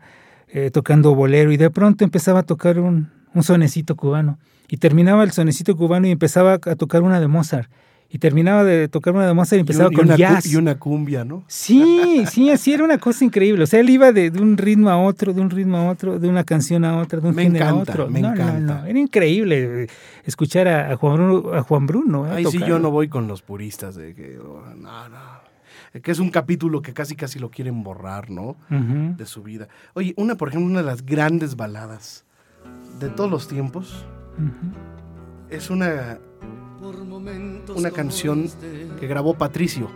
eh, 0.48 0.70
tocando 0.70 1.14
bolero, 1.14 1.50
y 1.50 1.56
de 1.56 1.70
pronto 1.70 2.04
empezaba 2.04 2.40
a 2.40 2.42
tocar 2.42 2.78
un, 2.78 3.10
un 3.32 3.42
sonecito 3.42 3.96
cubano. 3.96 4.38
Y 4.68 4.76
terminaba 4.76 5.24
el 5.24 5.32
sonecito 5.32 5.76
cubano 5.76 6.06
y 6.06 6.10
empezaba 6.10 6.54
a 6.54 6.76
tocar 6.76 7.02
una 7.02 7.20
de 7.20 7.28
Mozart. 7.28 7.70
Y 8.14 8.18
terminaba 8.18 8.62
de 8.62 8.86
tocar 8.86 9.12
una 9.12 9.26
de 9.26 9.34
Mozart 9.34 9.54
y 9.54 9.56
Y, 9.56 9.60
empezaba 9.62 9.88
un- 9.88 9.92
y 9.92 9.96
con 9.96 10.04
una, 10.04 10.14
cu- 10.14 10.20
jazz. 10.20 10.46
y 10.46 10.54
una 10.54 10.78
cumbia, 10.78 11.24
¿no? 11.24 11.42
Sí, 11.48 12.22
sí, 12.30 12.48
así 12.48 12.72
era 12.72 12.84
una 12.84 12.98
cosa 12.98 13.24
increíble. 13.24 13.64
O 13.64 13.66
sea, 13.66 13.80
él 13.80 13.90
iba 13.90 14.12
de, 14.12 14.30
de 14.30 14.40
un 14.40 14.56
ritmo 14.56 14.88
a 14.88 14.98
otro, 15.02 15.32
de 15.32 15.40
un 15.40 15.50
ritmo 15.50 15.78
a 15.78 15.90
otro, 15.90 16.20
de 16.20 16.28
una 16.28 16.44
canción 16.44 16.84
a 16.84 16.96
otra, 16.98 17.18
de 17.18 17.28
un 17.28 17.34
Me 17.34 17.42
género 17.42 17.64
a 17.64 17.68
encanta, 17.70 17.92
otro. 17.92 18.08
me 18.08 18.20
no, 18.20 18.28
no, 18.28 18.34
encanta. 18.34 18.82
no, 18.82 18.86
Era 18.86 18.98
increíble 19.00 19.82
eh, 19.82 19.86
escuchar 20.24 20.68
a, 20.68 20.92
a 20.92 20.96
Juan 20.96 21.16
Bruno. 21.16 21.54
A 21.54 21.62
Juan 21.62 21.86
Bruno 21.86 22.26
eh, 22.28 22.30
Ahí 22.36 22.44
sí 22.46 22.60
yo 22.64 22.78
no 22.78 22.92
voy 22.92 23.08
con 23.08 23.26
los 23.26 23.42
puristas 23.42 23.96
de 23.96 24.14
que 24.14 24.38
oh, 24.38 24.62
no, 24.76 25.08
no. 25.08 25.44
Que 26.00 26.12
es 26.12 26.20
un 26.20 26.30
capítulo 26.30 26.82
que 26.82 26.92
casi 26.92 27.16
casi 27.16 27.40
lo 27.40 27.50
quieren 27.50 27.82
borrar, 27.82 28.30
¿no? 28.30 28.54
De 28.70 29.26
su 29.26 29.42
vida. 29.42 29.66
Oye, 29.94 30.14
una, 30.16 30.36
por 30.36 30.50
ejemplo, 30.50 30.70
una 30.70 30.82
de 30.82 30.86
las 30.86 31.04
grandes 31.04 31.56
baladas 31.56 32.24
de 33.00 33.08
todos 33.08 33.28
los 33.28 33.48
tiempos 33.48 34.04
es 35.50 35.70
una, 35.70 36.18
una 37.74 37.90
canción 37.90 38.50
que 38.98 39.06
grabó 39.06 39.34
Patricio. 39.34 39.88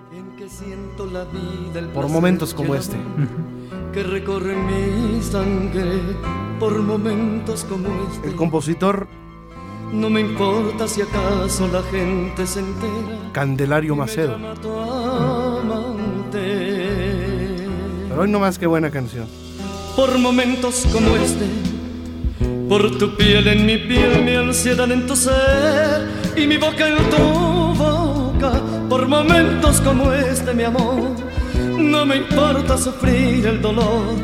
Por 1.93 2.09
momentos 2.09 2.55
como 2.55 2.75
este. 2.75 2.97
que 3.93 4.03
recorre 4.03 4.57
mi 4.57 5.23
sangre 5.23 6.01
por 6.59 6.79
momentos 6.83 7.65
como 7.65 7.89
este. 8.11 8.29
El 8.29 8.37
compositor 8.37 9.07
No 9.93 10.11
me 10.11 10.21
importa 10.21 10.89
si 10.89 11.03
acaso 11.03 11.69
la 11.69 11.83
gente 11.83 12.47
se 12.47 12.61
entera. 12.61 13.33
Candelario 13.33 13.95
Macedo. 13.97 14.37
Pero 18.09 18.21
hoy 18.23 18.31
no 18.31 18.41
más 18.41 18.59
que 18.59 18.67
buena 18.67 18.91
canción. 18.91 19.27
Por 19.97 20.19
momentos 20.19 20.87
como 20.93 21.17
este, 21.17 21.47
por 22.69 22.99
tu 22.99 23.17
piel 23.17 23.49
en 23.49 23.67
mi 23.67 23.79
piel, 23.79 24.25
mi 24.25 24.35
ansiedad 24.35 24.91
en 24.91 25.07
tu 25.07 25.17
ser 25.17 26.28
y 26.39 26.47
mi 26.47 26.57
boca 26.57 26.89
en 26.89 26.97
tu 27.11 27.75
boca. 27.75 28.53
Por 28.89 29.09
momentos 29.09 29.81
como 29.81 30.13
este, 30.13 30.55
mi 30.55 30.65
amor, 30.65 31.17
no 31.79 32.07
me 32.07 32.17
importa 32.17 32.79
sufrir 32.79 33.47
el 33.47 33.61
dolor, 33.61 34.15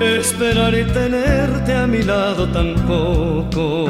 esperar 0.00 0.74
y 0.74 0.84
tenerte 0.84 1.74
a 1.74 1.86
mi 1.86 2.02
lado 2.02 2.46
tampoco. 2.48 3.86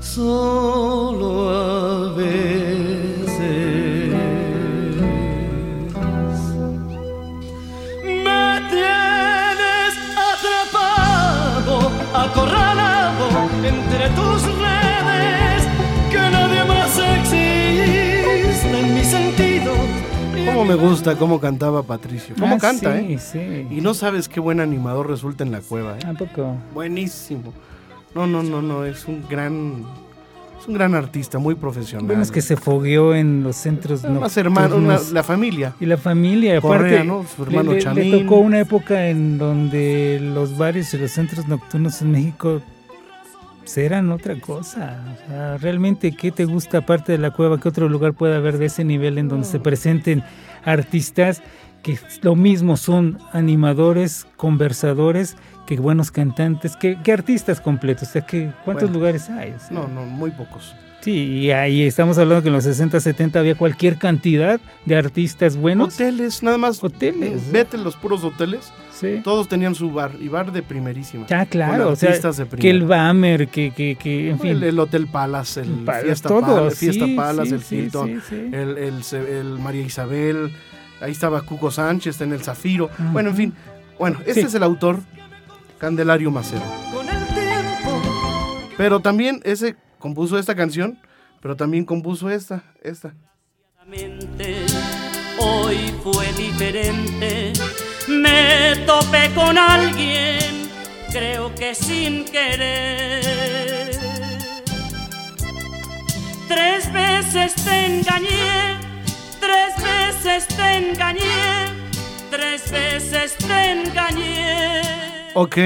Solo 0.00 1.50
a 1.50 2.12
veces 2.14 3.38
me 8.02 8.60
tienes 8.70 9.94
atrapado, 10.32 11.90
acorralado 12.14 12.87
entre 13.64 14.08
tus 14.10 14.42
redes, 14.42 15.66
que 16.10 16.18
nadie 16.18 16.64
más 16.64 16.98
existe 16.98 18.80
en 18.80 18.94
mi 18.94 19.04
sentido. 19.04 19.72
Cómo 20.46 20.64
me 20.64 20.74
gusta 20.74 21.16
cómo 21.16 21.40
cantaba 21.40 21.82
Patricio. 21.82 22.34
Cómo 22.38 22.54
Ah, 22.56 22.58
canta, 22.58 22.98
sí, 22.98 23.06
¿eh? 23.14 23.18
sí. 23.18 23.66
Y 23.76 23.80
no 23.80 23.94
sabes 23.94 24.28
qué 24.28 24.40
buen 24.40 24.60
animador 24.60 25.08
resulta 25.08 25.44
en 25.44 25.52
la 25.52 25.60
cueva, 25.60 25.96
¿eh? 25.96 26.00
Tampoco. 26.00 26.56
Buenísimo. 26.74 27.52
No, 28.14 28.26
no, 28.26 28.42
no, 28.42 28.62
no, 28.62 28.84
es 28.84 29.04
un 29.06 29.24
gran 29.28 29.84
es 30.60 30.66
un 30.66 30.74
gran 30.74 30.94
artista, 30.96 31.38
muy 31.38 31.54
profesional. 31.54 32.08
Vemos 32.08 32.32
que 32.32 32.40
se 32.42 32.56
fogueó 32.56 33.14
en 33.14 33.44
los 33.44 33.54
centros 33.54 34.02
Más 34.04 34.36
hermano, 34.36 34.74
una- 34.76 34.94
nocturnos. 34.94 35.12
la 35.12 35.22
familia. 35.22 35.72
Y 35.78 35.86
la 35.86 35.96
familia, 35.98 36.54
y 36.54 36.56
aparte, 36.56 36.76
Correa, 36.78 37.04
¿no? 37.04 37.24
Su 37.36 37.44
hermano 37.44 37.72
le, 37.74 37.80
le- 37.80 38.04
le 38.10 38.18
tocó 38.22 38.36
una 38.36 38.58
época 38.58 39.06
en 39.08 39.38
donde 39.38 40.18
los 40.20 40.56
bares 40.58 40.92
y 40.94 40.98
los 40.98 41.12
centros 41.12 41.46
nocturnos 41.46 42.02
en 42.02 42.10
México 42.10 42.60
eran 43.76 44.10
otra 44.10 44.40
cosa. 44.40 45.02
O 45.14 45.28
sea, 45.28 45.58
realmente, 45.58 46.12
¿qué 46.16 46.30
te 46.30 46.44
gusta 46.44 46.78
aparte 46.78 47.12
de 47.12 47.18
la 47.18 47.30
cueva? 47.32 47.60
¿Qué 47.60 47.68
otro 47.68 47.88
lugar 47.88 48.14
puede 48.14 48.34
haber 48.36 48.58
de 48.58 48.66
ese 48.66 48.84
nivel 48.84 49.18
en 49.18 49.28
donde 49.28 49.46
se 49.46 49.60
presenten 49.60 50.22
artistas 50.64 51.42
que 51.82 51.98
lo 52.22 52.34
mismo 52.34 52.76
son 52.76 53.18
animadores, 53.32 54.26
conversadores, 54.36 55.36
que 55.66 55.76
buenos 55.76 56.10
cantantes, 56.10 56.76
que, 56.76 56.98
que 57.02 57.12
artistas 57.12 57.60
completos. 57.60 58.08
O 58.08 58.12
sea, 58.12 58.22
que 58.22 58.50
¿cuántos 58.64 58.88
Bueno. 58.90 58.98
lugares 58.98 59.28
hay? 59.30 59.52
O 59.52 59.58
sea, 59.58 59.70
No, 59.70 59.86
no, 59.88 60.04
muy 60.04 60.30
pocos. 60.30 60.74
Sí, 61.00 61.12
y 61.12 61.50
ahí 61.52 61.82
estamos 61.82 62.18
hablando 62.18 62.42
que 62.42 62.48
en 62.48 62.54
los 62.54 62.64
60, 62.64 62.98
70 62.98 63.38
había 63.38 63.54
cualquier 63.54 63.98
cantidad 63.98 64.60
de 64.84 64.96
artistas 64.96 65.56
buenos. 65.56 65.94
Hoteles, 65.94 66.42
nada 66.42 66.58
más. 66.58 66.82
Hoteles. 66.82 67.52
Vete 67.52 67.78
los 67.78 67.94
puros 67.94 68.24
hoteles. 68.24 68.72
Sí. 68.98 69.20
Todos 69.22 69.46
tenían 69.48 69.76
su 69.76 69.92
bar, 69.92 70.10
y 70.18 70.26
bar 70.26 70.50
de 70.50 70.60
primerísima. 70.60 71.24
Ya, 71.28 71.46
claro, 71.46 71.90
o 71.90 71.96
sea, 71.96 72.10
de 72.10 72.48
que 72.58 72.68
el. 72.68 72.84
Bamer, 72.84 73.46
que, 73.46 73.70
que, 73.70 73.94
que 73.94 74.30
en 74.30 74.40
fin. 74.40 74.50
El, 74.50 74.64
el 74.64 74.78
Hotel 74.80 75.06
Palace, 75.06 75.60
el 75.60 75.86
Fiesta, 76.02 76.28
todo, 76.28 76.68
Fiesta 76.72 77.06
sí, 77.06 77.14
Palace, 77.14 77.58
sí, 77.60 77.76
el 77.76 77.84
Hilton, 77.84 78.08
sí, 78.08 78.20
sí. 78.28 78.50
El, 78.52 78.76
el, 78.76 79.58
María 79.60 79.82
Isabel, 79.82 80.52
ahí 81.00 81.12
estaba 81.12 81.42
Cuco 81.42 81.70
Sánchez 81.70 82.20
en 82.22 82.32
el 82.32 82.42
Zafiro. 82.42 82.90
Bueno, 83.12 83.30
en 83.30 83.36
fin. 83.36 83.54
Bueno, 84.00 84.18
este 84.20 84.40
Sí. 84.40 84.46
es 84.48 84.54
el 84.54 84.64
autor, 84.64 84.98
Candelario 85.78 86.32
Macero. 86.32 86.62
Pero 88.76 88.98
también 88.98 89.40
ese 89.44 89.76
compuso 90.00 90.38
esta 90.38 90.56
canción, 90.56 90.98
pero 91.40 91.54
también 91.54 91.84
compuso 91.84 92.30
esta, 92.30 92.64
esta. 92.82 93.14
Hoy 95.38 95.94
fue 96.02 96.32
diferente. 96.36 97.52
Me 98.08 98.74
topé 98.86 99.30
con 99.34 99.58
alguien, 99.58 100.38
creo 101.12 101.54
que 101.54 101.74
sin 101.74 102.24
querer. 102.24 103.90
Tres 106.48 106.90
veces 106.90 107.54
te 107.56 107.86
engañé, 107.86 108.78
tres 109.38 109.74
veces 109.76 110.48
te 110.48 110.76
engañé, 110.76 111.20
tres 112.30 112.72
veces 112.72 113.36
te 113.36 113.72
engañé. 113.72 114.80
Ok. 115.34 115.58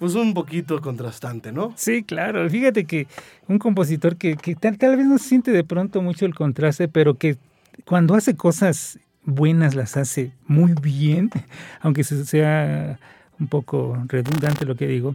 pues 0.00 0.14
un 0.16 0.34
poquito 0.34 0.80
contrastante, 0.80 1.52
¿no? 1.52 1.72
Sí, 1.76 2.02
claro. 2.02 2.50
Fíjate 2.50 2.84
que 2.84 3.06
un 3.46 3.60
compositor 3.60 4.16
que, 4.16 4.36
que 4.36 4.56
tal, 4.56 4.76
tal 4.78 4.96
vez 4.96 5.06
no 5.06 5.18
se 5.18 5.28
siente 5.28 5.52
de 5.52 5.62
pronto 5.62 6.02
mucho 6.02 6.26
el 6.26 6.34
contraste, 6.34 6.88
pero 6.88 7.14
que 7.14 7.36
cuando 7.84 8.14
hace 8.14 8.36
cosas 8.36 8.98
buenas 9.24 9.74
las 9.74 9.96
hace 9.96 10.32
muy 10.46 10.74
bien, 10.80 11.30
aunque 11.80 12.04
se- 12.04 12.24
sea 12.24 12.98
un 13.38 13.46
poco 13.48 13.96
redundante 14.08 14.64
lo 14.64 14.76
que 14.76 14.86
digo. 14.86 15.14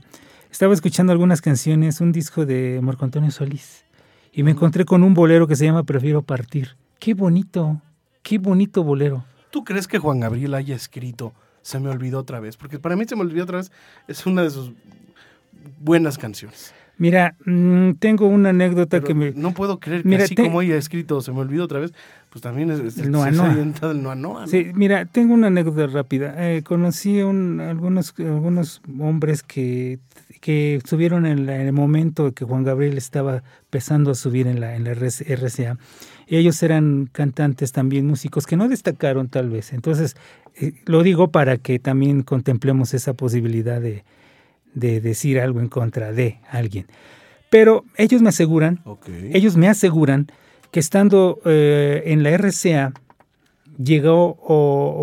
Estaba 0.52 0.74
escuchando 0.74 1.12
algunas 1.12 1.42
canciones, 1.42 2.00
un 2.00 2.12
disco 2.12 2.46
de 2.46 2.80
Marco 2.84 3.06
Antonio 3.06 3.32
Solís, 3.32 3.86
y 4.32 4.44
me 4.44 4.52
encontré 4.52 4.86
con 4.86 5.04
un 5.04 5.14
bolero 5.14 5.48
que 5.48 5.56
se 5.56 5.66
llama 5.66 5.84
Prefiero 5.84 6.22
Partir. 6.22 6.76
Qué 7.00 7.14
bonito, 7.16 7.82
qué 8.22 8.38
bonito 8.38 8.84
bolero. 8.84 9.26
¿Tú 9.50 9.64
crees 9.64 9.88
que 9.88 10.00
Juan 10.00 10.20
Gabriel 10.20 10.54
haya 10.56 10.76
escrito 10.76 11.32
Se 11.62 11.80
me 11.80 11.90
olvidó 11.90 12.20
otra 12.20 12.40
vez? 12.40 12.58
Porque 12.58 12.80
para 12.80 12.96
mí 12.96 13.06
Se 13.06 13.16
me 13.16 13.22
olvidó 13.22 13.44
otra 13.44 13.58
vez 13.58 13.72
es 14.08 14.26
una 14.26 14.42
de 14.44 14.50
sus 14.50 14.72
buenas 15.80 16.18
canciones. 16.18 16.74
Mira, 16.98 17.36
mm, 17.46 17.94
tengo 18.00 18.28
una 18.28 18.50
anécdota 18.50 18.98
Pero 18.98 19.08
que 19.08 19.14
me... 19.14 19.32
No 19.32 19.54
puedo 19.54 19.80
creer 19.80 20.04
que 20.04 20.10
Mira, 20.10 20.24
así 20.26 20.36
te- 20.36 20.44
como 20.44 20.62
ella 20.62 20.76
ha 20.76 20.78
escrito 20.78 21.22
Se 21.22 21.32
me 21.32 21.40
olvidó 21.40 21.64
otra 21.66 21.80
vez, 21.80 21.94
pues 22.34 22.42
también 22.42 22.72
es, 22.72 22.80
es- 22.80 22.98
El 22.98 23.12
Noa 23.12 23.30
Noa. 23.30 23.54
el 23.54 24.22
¿no? 24.22 24.48
Sí, 24.48 24.72
mira, 24.74 25.06
tengo 25.06 25.36
una 25.36 25.48
anécdota 25.48 25.86
rápida. 25.86 26.34
Eh, 26.52 26.64
conocí 26.64 27.20
a 27.20 27.28
un- 27.28 27.60
algunos, 27.62 28.16
algunos 28.18 28.82
hombres 29.00 29.44
que, 29.44 30.00
que 30.42 30.82
subieron 30.84 31.28
en, 31.28 31.46
la- 31.46 31.62
en 31.62 31.68
el 31.68 31.74
momento 31.74 32.32
que 32.34 32.44
Juan 32.44 32.64
Gabriel 32.64 32.98
estaba 32.98 33.44
empezando 33.66 34.10
a 34.10 34.16
subir 34.16 34.48
en 34.48 34.60
la, 34.60 34.76
en 34.76 34.84
la 34.84 34.92
RC 34.94 35.32
RCA. 35.32 35.78
Y 36.26 36.38
ellos 36.38 36.64
eran 36.64 37.08
cantantes 37.12 37.72
también, 37.72 38.08
músicos 38.08 38.48
que 38.48 38.58
no 38.58 38.68
destacaron 38.68 39.28
tal 39.30 39.50
vez. 39.52 39.72
Entonces, 39.72 40.16
eh, 40.56 40.74
lo 40.88 41.04
digo 41.04 41.30
para 41.30 41.58
que 41.58 41.78
también 41.78 42.24
contemplemos 42.24 42.96
esa 42.96 43.14
posibilidad 43.14 43.80
de, 43.80 44.04
de 44.74 45.02
decir 45.02 45.40
algo 45.40 45.60
en 45.60 45.68
contra 45.68 46.12
de 46.14 46.40
alguien. 46.50 46.88
Pero 47.52 47.86
ellos 47.96 48.24
me 48.24 48.30
aseguran, 48.30 48.80
ellos 49.32 49.56
me 49.56 49.68
aseguran 49.70 50.26
que 50.74 50.80
estando 50.80 51.40
eh, 51.46 52.02
en 52.08 52.24
la 52.24 52.32
RCA 52.36 52.94
llegó 53.78 54.34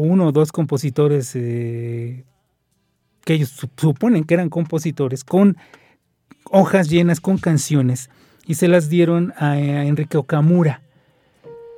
uno 0.00 0.26
o 0.26 0.33
dos 0.33 0.50
compositores 0.50 1.30
eh, 1.37 2.24
que 3.24 3.35
ellos 3.35 3.50
su- 3.50 3.70
suponen 3.76 4.24
que 4.24 4.35
eran 4.35 4.48
compositores 4.50 5.22
con 5.22 5.56
hojas 6.50 6.90
llenas 6.90 7.20
con 7.20 7.38
canciones 7.38 8.11
y 8.48 8.56
se 8.56 8.66
las 8.66 8.88
dieron 8.88 9.33
a, 9.37 9.52
a 9.52 9.85
Enrique 9.87 10.18
Okamura. 10.18 10.83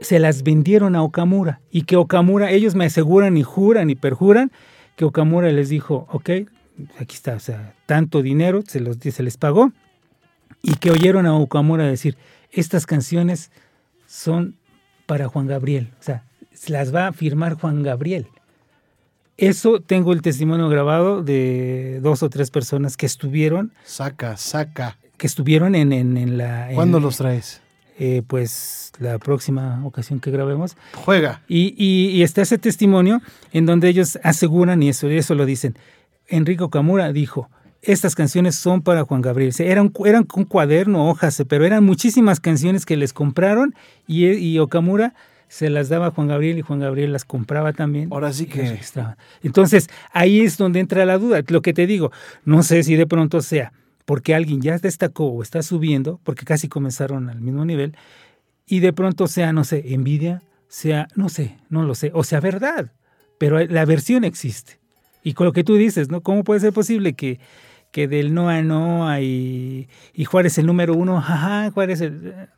Se 0.00 0.18
las 0.18 0.42
vendieron 0.42 0.96
a 0.96 1.02
Okamura 1.02 1.60
y 1.70 1.82
que 1.82 1.96
Okamura, 1.96 2.50
ellos 2.50 2.74
me 2.74 2.86
aseguran 2.86 3.36
y 3.36 3.42
juran 3.42 3.90
y 3.90 3.94
perjuran 3.94 4.52
que 4.96 5.04
Okamura 5.04 5.52
les 5.52 5.68
dijo, 5.68 6.06
ok, 6.10 6.30
aquí 6.98 7.14
está, 7.14 7.34
o 7.34 7.40
sea, 7.40 7.74
tanto 7.84 8.22
dinero 8.22 8.62
se, 8.66 8.80
los, 8.80 8.96
se 8.96 9.22
les 9.22 9.36
pagó 9.36 9.70
y 10.62 10.76
que 10.76 10.90
oyeron 10.90 11.26
a 11.26 11.36
Okamura 11.36 11.84
decir, 11.86 12.16
estas 12.50 12.86
canciones 12.86 13.50
son 14.12 14.56
para 15.06 15.26
Juan 15.28 15.46
Gabriel, 15.46 15.88
o 15.98 16.02
sea, 16.02 16.24
se 16.52 16.70
las 16.70 16.94
va 16.94 17.06
a 17.08 17.12
firmar 17.12 17.54
Juan 17.54 17.82
Gabriel. 17.82 18.26
Eso 19.38 19.80
tengo 19.80 20.12
el 20.12 20.20
testimonio 20.22 20.68
grabado 20.68 21.22
de 21.22 21.98
dos 22.02 22.22
o 22.22 22.28
tres 22.28 22.50
personas 22.50 22.96
que 22.98 23.06
estuvieron, 23.06 23.72
Saca, 23.84 24.36
saca. 24.36 24.98
que 25.16 25.26
estuvieron 25.26 25.74
en, 25.74 25.92
en, 25.92 26.16
en 26.18 26.36
la... 26.36 26.68
en- 26.68 26.74
¿Cuándo 26.76 27.00
los 27.00 27.16
traes? 27.16 27.60
eh, 27.98 28.22
pues 28.26 28.92
la 28.98 29.18
próxima 29.18 29.80
ocasión 29.84 30.20
que 30.20 30.30
grabemos. 30.30 30.76
Juega. 30.94 31.42
Y, 31.48 31.74
y- 31.76 32.10
y 32.10 32.22
está 32.22 32.42
ese 32.42 32.58
testimonio 32.58 33.20
en 33.52 33.64
donde 33.66 33.88
ellos 33.88 34.18
aseguran, 34.22 34.82
y 34.82 34.90
eso, 34.90 35.10
y 35.10 35.16
eso 35.16 35.34
lo 35.34 35.46
dicen, 35.46 35.76
Enrico 36.28 36.68
Camura 36.70 37.12
dijo, 37.12 37.48
estas 37.82 38.14
canciones 38.14 38.54
son 38.54 38.80
para 38.82 39.04
Juan 39.04 39.20
Gabriel. 39.20 39.52
Eran, 39.58 39.92
eran 40.04 40.24
con 40.24 40.44
cuaderno, 40.44 41.08
hojas, 41.08 41.42
pero 41.48 41.64
eran 41.64 41.84
muchísimas 41.84 42.40
canciones 42.40 42.86
que 42.86 42.96
les 42.96 43.12
compraron 43.12 43.74
y, 44.06 44.26
y 44.26 44.58
Okamura 44.58 45.14
se 45.48 45.68
las 45.68 45.90
daba 45.90 46.06
a 46.06 46.10
Juan 46.12 46.28
Gabriel 46.28 46.58
y 46.58 46.62
Juan 46.62 46.80
Gabriel 46.80 47.12
las 47.12 47.26
compraba 47.26 47.74
también. 47.74 48.08
Ahora 48.10 48.32
sí 48.32 48.46
que. 48.46 48.80
Entonces, 49.42 49.90
ahí 50.12 50.40
es 50.40 50.56
donde 50.56 50.80
entra 50.80 51.04
la 51.04 51.18
duda. 51.18 51.42
Lo 51.48 51.60
que 51.60 51.74
te 51.74 51.86
digo, 51.86 52.10
no 52.46 52.62
sé 52.62 52.82
si 52.82 52.96
de 52.96 53.06
pronto 53.06 53.42
sea 53.42 53.72
porque 54.04 54.34
alguien 54.34 54.60
ya 54.60 54.78
destacó 54.78 55.26
o 55.26 55.42
está 55.42 55.62
subiendo, 55.62 56.20
porque 56.24 56.44
casi 56.44 56.68
comenzaron 56.68 57.28
al 57.28 57.40
mismo 57.40 57.64
nivel, 57.64 57.96
y 58.66 58.80
de 58.80 58.92
pronto 58.92 59.26
sea, 59.26 59.52
no 59.52 59.64
sé, 59.64 59.94
envidia, 59.94 60.42
sea, 60.68 61.08
no 61.14 61.28
sé, 61.28 61.56
no 61.68 61.82
lo 61.84 61.94
sé, 61.94 62.10
o 62.14 62.24
sea, 62.24 62.40
verdad, 62.40 62.92
pero 63.38 63.64
la 63.64 63.84
versión 63.84 64.24
existe. 64.24 64.78
Y 65.22 65.34
con 65.34 65.46
lo 65.46 65.52
que 65.52 65.64
tú 65.64 65.76
dices, 65.76 66.08
¿no? 66.08 66.20
¿Cómo 66.20 66.42
puede 66.42 66.60
ser 66.60 66.72
posible 66.72 67.12
que, 67.12 67.38
que 67.92 68.08
del 68.08 68.34
no 68.34 68.48
a 68.48 68.62
no 68.62 69.20
y, 69.20 69.88
y 70.14 70.24
Juárez 70.24 70.58
el 70.58 70.66
número 70.66 70.94
uno, 70.94 71.20
jaja, 71.20 71.70
Juárez 71.70 72.00
el, 72.00 72.48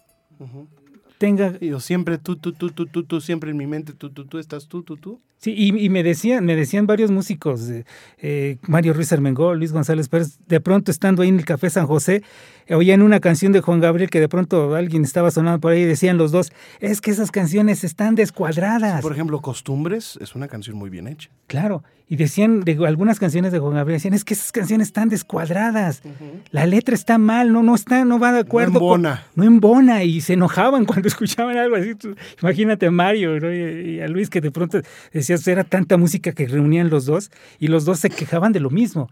tenga 1.18 1.59
yo 1.59 1.81
siempre 1.81 2.18
tú, 2.18 2.37
tú, 2.37 2.53
tú, 2.53 2.70
tú, 2.70 2.87
tú, 2.87 3.05
tú, 3.05 3.20
siempre 3.20 3.51
en 3.51 3.57
mi 3.57 3.66
mente, 3.66 3.92
tú, 3.92 4.11
tú, 4.11 4.27
tú, 4.27 4.38
estás 4.38 4.68
tú, 4.68 4.83
tú, 4.83 4.97
tú. 4.97 5.20
Sí, 5.38 5.55
y, 5.57 5.85
y 5.85 5.88
me 5.88 6.03
decían, 6.03 6.44
me 6.44 6.57
decían 6.57 6.87
varios 6.87 7.11
músicos, 7.11 7.68
eh, 7.68 7.85
eh, 8.18 8.59
Mario 8.62 8.94
Ruiz 8.94 9.12
Armengol, 9.12 9.59
Luis 9.59 9.73
González 9.73 10.09
Pérez, 10.09 10.38
de 10.47 10.61
pronto 10.61 10.90
estando 10.90 11.23
ahí 11.23 11.29
en 11.29 11.38
el 11.38 11.44
Café 11.44 11.70
San 11.70 11.87
José, 11.87 12.23
oían 12.70 13.03
una 13.03 13.20
canción 13.20 13.53
de 13.53 13.61
Juan 13.61 13.81
Gabriel 13.81 14.11
que 14.11 14.20
de 14.20 14.29
pronto 14.29 14.75
alguien 14.75 15.05
estaba 15.05 15.31
sonando 15.31 15.61
por 15.61 15.73
ahí 15.73 15.83
y 15.83 15.85
decían 15.85 16.16
los 16.18 16.33
dos, 16.33 16.53
es 16.81 17.01
que 17.01 17.11
esas 17.11 17.31
canciones 17.31 17.85
están 17.85 18.14
descuadradas. 18.14 19.03
Por 19.03 19.12
ejemplo, 19.12 19.40
Costumbres 19.40 20.18
es 20.20 20.35
una 20.35 20.49
canción 20.49 20.77
muy 20.77 20.90
bien 20.90 21.07
hecha. 21.07 21.31
Claro, 21.47 21.85
y 22.07 22.17
decían 22.17 22.61
de 22.61 22.73
algunas 22.87 23.19
canciones 23.19 23.51
de 23.51 23.59
Juan 23.59 23.75
Gabriel, 23.75 23.97
decían, 23.97 24.12
es 24.14 24.25
que 24.25 24.35
esas 24.35 24.53
canciones 24.53 24.88
están 24.88 25.09
descuadradas, 25.09 26.03
la 26.51 26.67
letra 26.67 26.95
está 26.95 27.17
mal, 27.19 27.53
no, 27.53 27.62
no 27.62 27.75
está, 27.75 28.05
no 28.05 28.19
va 28.19 28.33
de 28.33 28.40
acuerdo. 28.40 28.75
con- 28.75 29.01
embona. 29.01 29.25
no 29.35 29.45
embona, 29.45 30.05
y 30.05 30.21
se 30.21 30.35
enojaban 30.35 30.85
cuando 30.87 31.09
escuchaban 31.09 31.57
algo 31.57 31.77
así. 31.77 31.95
Tú- 31.95 32.14
imagínate 32.43 32.87
a 32.87 32.90
Mario 32.90 33.40
¿no? 33.40 33.53
y, 33.53 33.57
y 33.97 34.01
a 34.01 34.09
Luis 34.09 34.29
que 34.29 34.40
de 34.43 34.51
pronto 34.51 34.81
decías, 35.12 35.47
era 35.49 35.64
tanta 35.64 35.97
música 35.97 36.33
que 36.33 36.47
reunían 36.47 36.90
los 36.90 37.07
dos, 37.07 37.31
y 37.59 37.69
los 37.69 37.85
dos 37.87 38.01
se 38.01 38.11
quejaban 38.11 38.53
de 38.53 38.61
lo 38.61 38.71
mismo. 38.71 39.09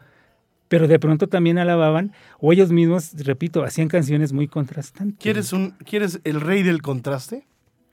Pero 0.69 0.89
de 0.89 0.99
pronto 0.99 1.27
también 1.29 1.59
alababan, 1.59 2.13
o 2.41 2.53
ellos 2.53 2.73
mismos, 2.73 3.13
repito, 3.25 3.63
hacían 3.65 3.89
canciones 3.89 4.33
muy 4.33 4.49
contrastantes. 4.49 5.19
¿Quieres, 5.19 5.53
un, 5.53 5.73
¿Quieres 5.85 6.21
el 6.25 6.41
rey 6.41 6.63
del 6.63 6.81
contraste? 6.83 7.47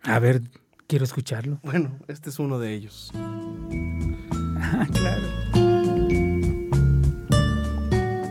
A 0.04 0.20
ver, 0.20 0.42
quiero 0.88 1.04
escucharlo. 1.04 1.60
Bueno, 1.64 1.92
este 2.08 2.30
es 2.30 2.40
uno 2.40 2.58
de 2.60 2.74
ellos. 2.74 3.12
Ah, 4.72 4.88
claro. 4.94 5.24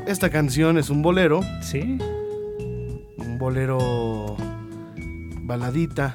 Esta 0.07 0.31
canción 0.31 0.79
es 0.79 0.89
un 0.91 1.03
bolero, 1.03 1.41
Sí. 1.61 1.99
un 3.19 3.39
bolero 3.39 4.37
baladita 5.43 6.15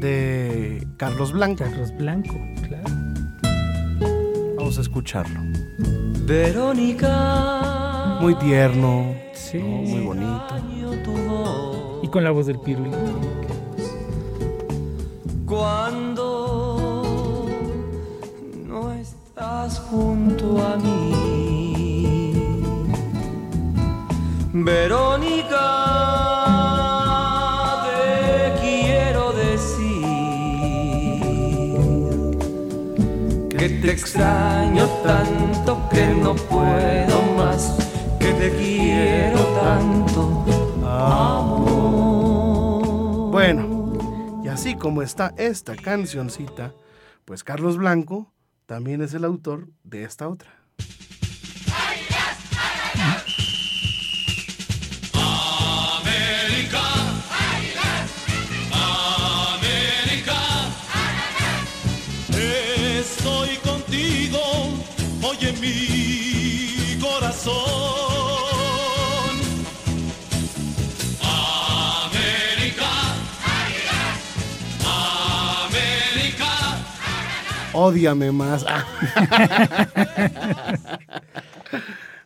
de 0.00 0.86
Carlos 0.96 1.32
Blanco. 1.32 1.64
Carlos 1.64 1.92
Blanco, 1.96 2.34
claro. 2.66 2.84
Vamos 4.56 4.76
a 4.78 4.80
escucharlo. 4.82 5.40
Verónica. 6.26 8.18
Muy 8.20 8.34
tierno, 8.36 9.14
Sí. 9.32 9.58
¿no? 9.58 9.66
muy 9.66 10.00
bonito. 10.00 10.60
Y 12.02 12.08
con 12.08 12.24
la 12.24 12.30
voz 12.30 12.46
del 12.46 12.58
Pirulín. 19.40 19.70
junto 19.90 20.64
a 20.64 20.76
mí. 20.76 21.92
Verónica, 24.52 25.56
te 27.84 28.52
quiero 28.60 29.32
decir 29.32 30.04
que 33.48 33.68
te 33.68 33.92
extraño 33.92 34.86
tanto 35.04 35.88
que 35.90 36.06
no 36.08 36.34
puedo 36.34 37.22
más, 37.36 37.76
que 38.18 38.32
te 38.34 38.50
quiero 38.56 39.40
tanto, 39.62 40.44
amor. 40.84 41.70
Bueno, 43.30 44.42
y 44.44 44.48
así 44.48 44.74
como 44.74 45.02
está 45.02 45.32
esta 45.36 45.74
cancioncita, 45.76 46.72
pues 47.24 47.42
Carlos 47.44 47.78
Blanco 47.78 48.32
también 48.70 49.02
es 49.02 49.12
el 49.14 49.24
autor 49.24 49.66
de 49.82 50.04
esta 50.04 50.28
otra. 50.28 50.54
Estoy 62.32 63.56
contigo, 63.56 64.38
oye 65.24 65.52
mi 65.54 66.96
corazón. 67.00 67.99
Ódiame 77.72 78.32
más. 78.32 78.64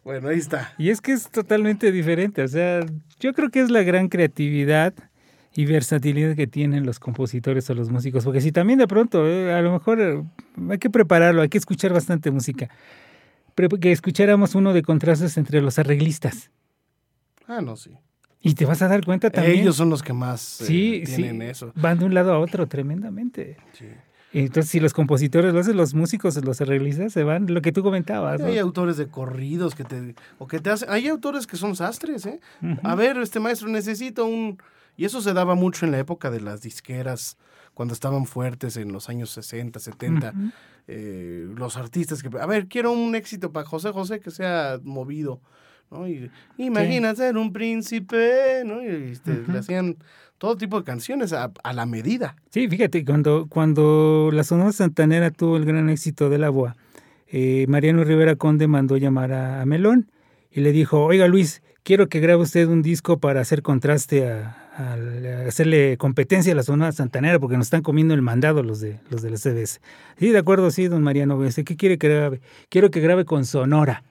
bueno, 0.04 0.28
ahí 0.28 0.38
está. 0.38 0.74
Y 0.78 0.90
es 0.90 1.00
que 1.00 1.12
es 1.12 1.28
totalmente 1.30 1.92
diferente, 1.92 2.42
o 2.42 2.48
sea, 2.48 2.84
yo 3.20 3.32
creo 3.34 3.50
que 3.50 3.60
es 3.60 3.70
la 3.70 3.82
gran 3.82 4.08
creatividad 4.08 4.94
y 5.56 5.66
versatilidad 5.66 6.34
que 6.34 6.46
tienen 6.46 6.84
los 6.84 6.98
compositores 6.98 7.68
o 7.70 7.74
los 7.74 7.90
músicos, 7.90 8.24
porque 8.24 8.40
si 8.40 8.52
también 8.52 8.78
de 8.78 8.88
pronto, 8.88 9.26
eh, 9.26 9.54
a 9.54 9.62
lo 9.62 9.72
mejor 9.72 10.00
eh, 10.00 10.22
hay 10.70 10.78
que 10.78 10.90
prepararlo, 10.90 11.42
hay 11.42 11.48
que 11.48 11.58
escuchar 11.58 11.92
bastante 11.92 12.30
música, 12.30 12.68
pero 13.54 13.68
que 13.68 13.92
escucháramos 13.92 14.54
uno 14.54 14.72
de 14.72 14.82
contrastes 14.82 15.36
entre 15.36 15.60
los 15.60 15.78
arreglistas. 15.78 16.50
Ah, 17.46 17.60
no, 17.60 17.76
sí. 17.76 17.90
Y 18.40 18.54
te 18.54 18.66
vas 18.66 18.82
a 18.82 18.88
dar 18.88 19.04
cuenta 19.04 19.30
también. 19.30 19.60
Ellos 19.60 19.76
son 19.76 19.88
los 19.88 20.02
que 20.02 20.12
más 20.12 20.60
eh, 20.60 20.64
sí, 20.66 21.02
tienen 21.06 21.40
sí, 21.40 21.46
eso. 21.46 21.72
Van 21.76 21.98
de 21.98 22.04
un 22.04 22.14
lado 22.14 22.34
a 22.34 22.38
otro 22.38 22.66
tremendamente. 22.66 23.56
Sí. 23.72 23.86
Entonces, 24.42 24.70
si 24.70 24.80
los 24.80 24.92
compositores 24.92 25.54
lo 25.54 25.60
hacen, 25.60 25.76
los 25.76 25.94
músicos, 25.94 26.36
los 26.44 26.60
arreglistas, 26.60 27.12
se 27.12 27.22
van, 27.22 27.52
lo 27.52 27.62
que 27.62 27.72
tú 27.72 27.82
comentabas. 27.82 28.40
¿no? 28.40 28.46
Hay 28.46 28.58
autores 28.58 28.96
de 28.96 29.06
corridos 29.06 29.74
que 29.74 29.84
te 29.84 30.14
o 30.38 30.46
que 30.46 30.58
te 30.58 30.70
hacen, 30.70 30.90
hay 30.90 31.08
autores 31.08 31.46
que 31.46 31.56
son 31.56 31.76
sastres, 31.76 32.26
¿eh? 32.26 32.40
A 32.82 32.94
ver, 32.94 33.16
este 33.18 33.38
maestro 33.40 33.68
necesita 33.68 34.24
un 34.24 34.58
y 34.96 35.04
eso 35.04 35.20
se 35.20 35.32
daba 35.32 35.54
mucho 35.54 35.86
en 35.86 35.92
la 35.92 35.98
época 35.98 36.30
de 36.30 36.40
las 36.40 36.62
disqueras 36.62 37.36
cuando 37.74 37.94
estaban 37.94 38.26
fuertes 38.26 38.76
en 38.76 38.92
los 38.92 39.08
años 39.08 39.30
60, 39.30 39.80
70. 39.80 40.30
Ujú. 40.30 40.50
eh, 40.86 41.46
los 41.56 41.76
artistas 41.76 42.22
que 42.22 42.30
a 42.38 42.46
ver, 42.46 42.68
quiero 42.68 42.92
un 42.92 43.14
éxito 43.14 43.52
para 43.52 43.66
José 43.66 43.90
José 43.90 44.20
que 44.20 44.30
sea 44.30 44.78
movido, 44.82 45.40
¿no? 45.94 46.08
Y 46.08 46.30
imagina 46.58 47.14
ser 47.14 47.36
un 47.36 47.52
príncipe, 47.52 48.62
¿no? 48.64 48.82
Y 48.82 49.12
este, 49.12 49.42
le 49.48 49.58
hacían 49.58 49.96
todo 50.38 50.56
tipo 50.56 50.78
de 50.78 50.84
canciones 50.84 51.32
a, 51.32 51.52
a 51.62 51.72
la 51.72 51.86
medida. 51.86 52.36
Sí, 52.50 52.68
fíjate, 52.68 53.04
cuando, 53.04 53.46
cuando 53.48 54.30
la 54.32 54.44
Sonora 54.44 54.72
Santanera 54.72 55.30
tuvo 55.30 55.56
el 55.56 55.64
gran 55.64 55.88
éxito 55.88 56.28
de 56.28 56.38
la 56.38 56.50
boa, 56.50 56.76
eh, 57.28 57.66
Mariano 57.68 58.04
Rivera 58.04 58.36
Conde 58.36 58.66
mandó 58.66 58.96
llamar 58.96 59.32
a, 59.32 59.62
a 59.62 59.66
Melón 59.66 60.10
y 60.50 60.60
le 60.60 60.72
dijo, 60.72 61.04
oiga 61.04 61.28
Luis, 61.28 61.62
quiero 61.82 62.08
que 62.08 62.20
grabe 62.20 62.42
usted 62.42 62.68
un 62.68 62.82
disco 62.82 63.18
para 63.18 63.40
hacer 63.40 63.62
contraste 63.62 64.28
a 64.28 64.64
hacerle 65.46 65.96
competencia 65.98 66.52
a 66.52 66.56
la 66.56 66.62
Sonora 66.62 66.92
Santanera 66.92 67.38
porque 67.38 67.56
nos 67.56 67.66
están 67.66 67.82
comiendo 67.82 68.14
el 68.14 68.22
mandado 68.22 68.62
los 68.62 68.80
de 68.80 68.98
los 69.08 69.22
de 69.22 69.30
la 69.30 69.36
CBS. 69.36 69.80
Sí, 70.18 70.30
de 70.30 70.38
acuerdo, 70.38 70.70
sí, 70.70 70.88
don 70.88 71.02
Mariano, 71.02 71.42
este, 71.44 71.64
¿qué 71.64 71.76
quiere 71.76 71.96
que 71.98 72.08
grabe? 72.08 72.40
Quiero 72.68 72.90
que 72.90 73.00
grabe 73.00 73.24
con 73.24 73.44
Sonora. 73.44 74.02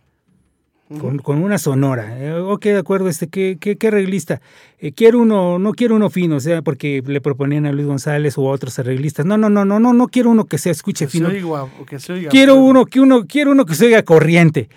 Con, 0.99 1.17
con 1.19 1.43
una 1.43 1.57
sonora. 1.57 2.17
Eh, 2.19 2.33
ok, 2.33 2.63
de 2.65 2.77
acuerdo, 2.77 3.09
este, 3.09 3.27
¿qué, 3.27 3.57
qué, 3.59 3.77
qué 3.77 3.87
arreglista? 3.87 4.41
Eh, 4.79 4.91
quiero 4.91 5.19
uno, 5.19 5.59
no 5.59 5.73
quiero 5.73 5.95
uno 5.95 6.09
fino, 6.09 6.35
o 6.37 6.39
sea, 6.39 6.61
porque 6.61 7.01
le 7.05 7.21
proponían 7.21 7.65
a 7.65 7.71
Luis 7.71 7.87
González 7.87 8.37
o 8.37 8.47
a 8.49 8.51
otros 8.51 8.77
arreglistas. 8.79 9.25
No, 9.25 9.37
no, 9.37 9.49
no, 9.49 9.65
no, 9.65 9.79
no, 9.79 9.93
no 9.93 10.07
quiero 10.07 10.29
uno 10.29 10.45
que 10.45 10.57
se 10.57 10.69
escuche 10.69 11.05
Que 11.05 11.11
se 11.11 11.17
fino. 11.17 11.29
oiga, 11.29 11.67
que 11.87 11.99
se 11.99 12.13
oiga 12.13 12.29
Quiero 12.29 12.53
feo. 12.55 12.63
uno, 12.63 12.85
que 12.85 12.99
uno, 12.99 13.25
quiero 13.27 13.51
uno 13.51 13.65
que 13.65 13.75
se 13.75 13.85
oiga 13.85 14.03
corriente. 14.03 14.69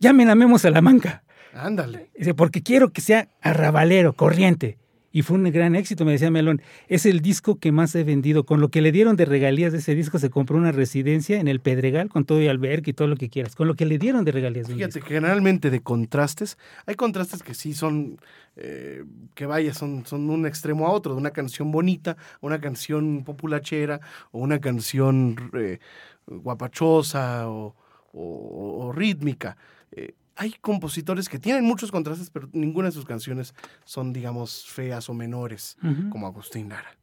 Llamen 0.00 0.28
a 0.30 0.34
Memo 0.34 0.58
Salamanca. 0.58 1.22
Ándale. 1.54 2.10
Porque 2.36 2.62
quiero 2.62 2.90
que 2.90 3.00
sea 3.00 3.28
arrabalero, 3.40 4.12
corriente. 4.12 4.76
Y 5.14 5.22
fue 5.22 5.36
un 5.38 5.44
gran 5.44 5.76
éxito, 5.76 6.04
me 6.04 6.10
decía 6.10 6.28
Melón. 6.32 6.60
Es 6.88 7.06
el 7.06 7.20
disco 7.20 7.60
que 7.60 7.70
más 7.70 7.94
he 7.94 8.02
vendido. 8.02 8.44
Con 8.44 8.60
lo 8.60 8.68
que 8.68 8.82
le 8.82 8.90
dieron 8.90 9.14
de 9.14 9.24
regalías 9.24 9.70
de 9.70 9.78
ese 9.78 9.94
disco, 9.94 10.18
se 10.18 10.28
compró 10.28 10.56
una 10.56 10.72
residencia 10.72 11.38
en 11.38 11.46
el 11.46 11.60
Pedregal 11.60 12.08
con 12.08 12.24
todo 12.24 12.42
y 12.42 12.48
albergue 12.48 12.90
y 12.90 12.94
todo 12.94 13.06
lo 13.06 13.14
que 13.14 13.28
quieras. 13.28 13.54
Con 13.54 13.68
lo 13.68 13.74
que 13.76 13.86
le 13.86 13.96
dieron 13.98 14.24
de 14.24 14.32
regalías. 14.32 14.66
de 14.66 14.74
Fíjate, 14.74 15.00
generalmente 15.02 15.70
de 15.70 15.80
contrastes, 15.80 16.58
hay 16.84 16.96
contrastes 16.96 17.44
que 17.44 17.54
sí 17.54 17.74
son, 17.74 18.18
eh, 18.56 19.04
que 19.36 19.46
vaya, 19.46 19.72
son, 19.72 20.04
son 20.04 20.28
un 20.30 20.46
extremo 20.46 20.88
a 20.88 20.90
otro, 20.90 21.12
de 21.14 21.20
una 21.20 21.30
canción 21.30 21.70
bonita, 21.70 22.16
una 22.40 22.60
canción 22.60 23.22
populachera, 23.22 24.00
o 24.32 24.40
una 24.40 24.58
canción 24.60 25.36
eh, 25.56 25.78
guapachosa 26.26 27.48
o, 27.48 27.74
o- 28.12 28.86
o 28.86 28.92
rítmica. 28.92 29.56
Hay 30.36 30.52
compositores 30.60 31.28
que 31.28 31.38
tienen 31.38 31.64
muchos 31.64 31.90
contrastes, 31.92 32.30
pero 32.30 32.48
ninguna 32.52 32.88
de 32.88 32.92
sus 32.92 33.04
canciones 33.04 33.54
son, 33.84 34.12
digamos, 34.12 34.66
feas 34.68 35.08
o 35.08 35.14
menores, 35.14 35.76
como 36.10 36.26
Agustín 36.26 36.68
Lara, 36.70 36.96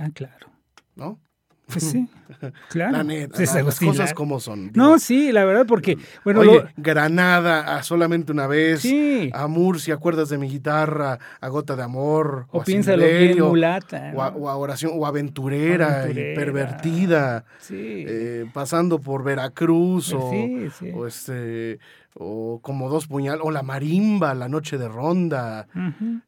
Ah, 0.00 0.08
claro. 0.12 0.48
¿no? 0.96 1.20
Pues 1.64 1.84
sí, 1.90 2.08
claro. 2.70 2.92
La 2.92 3.04
neta, 3.04 3.36
Sí, 3.36 3.44
es 3.44 3.54
la- 3.54 3.62
las 3.62 3.78
cosas 3.78 4.12
como 4.14 4.40
son. 4.40 4.72
No, 4.74 4.98
sí, 4.98 5.30
la 5.30 5.44
verdad, 5.44 5.64
porque, 5.64 5.96
bueno, 6.24 6.40
Oye, 6.40 6.54
lo- 6.54 6.68
Granada, 6.76 7.76
a 7.76 7.82
solamente 7.84 8.32
una 8.32 8.46
vez. 8.48 8.80
Sí. 8.80 9.30
A 9.32 9.46
Murcia, 9.46 9.94
acuerdas 9.94 10.28
de 10.28 10.38
mi 10.38 10.48
guitarra, 10.50 11.18
a 11.40 11.48
Gota 11.48 11.76
de 11.76 11.84
Amor. 11.84 12.46
O 12.50 12.60
a 12.60 12.64
piénsalo 12.64 13.04
bien, 13.06 13.38
mulata, 13.38 14.12
O, 14.14 14.22
a, 14.22 14.28
o 14.30 14.58
oración, 14.58 14.90
o 14.94 15.06
aventurera, 15.06 16.02
Aventurera. 16.02 16.32
y 16.32 16.34
pervertida. 16.34 17.44
Sí. 17.60 18.04
eh, 18.08 18.44
pasando 18.52 18.98
por 18.98 19.22
Veracruz, 19.22 20.12
o, 20.14 20.30
Sí, 20.30 20.66
sí. 20.78 20.90
o 20.92 21.06
este. 21.06 21.78
O 22.14 22.60
como 22.62 22.90
dos 22.90 23.06
puñal, 23.06 23.40
o 23.42 23.50
la 23.50 23.62
marimba, 23.62 24.34
la 24.34 24.48
noche 24.48 24.76
de 24.76 24.86
ronda, 24.86 25.66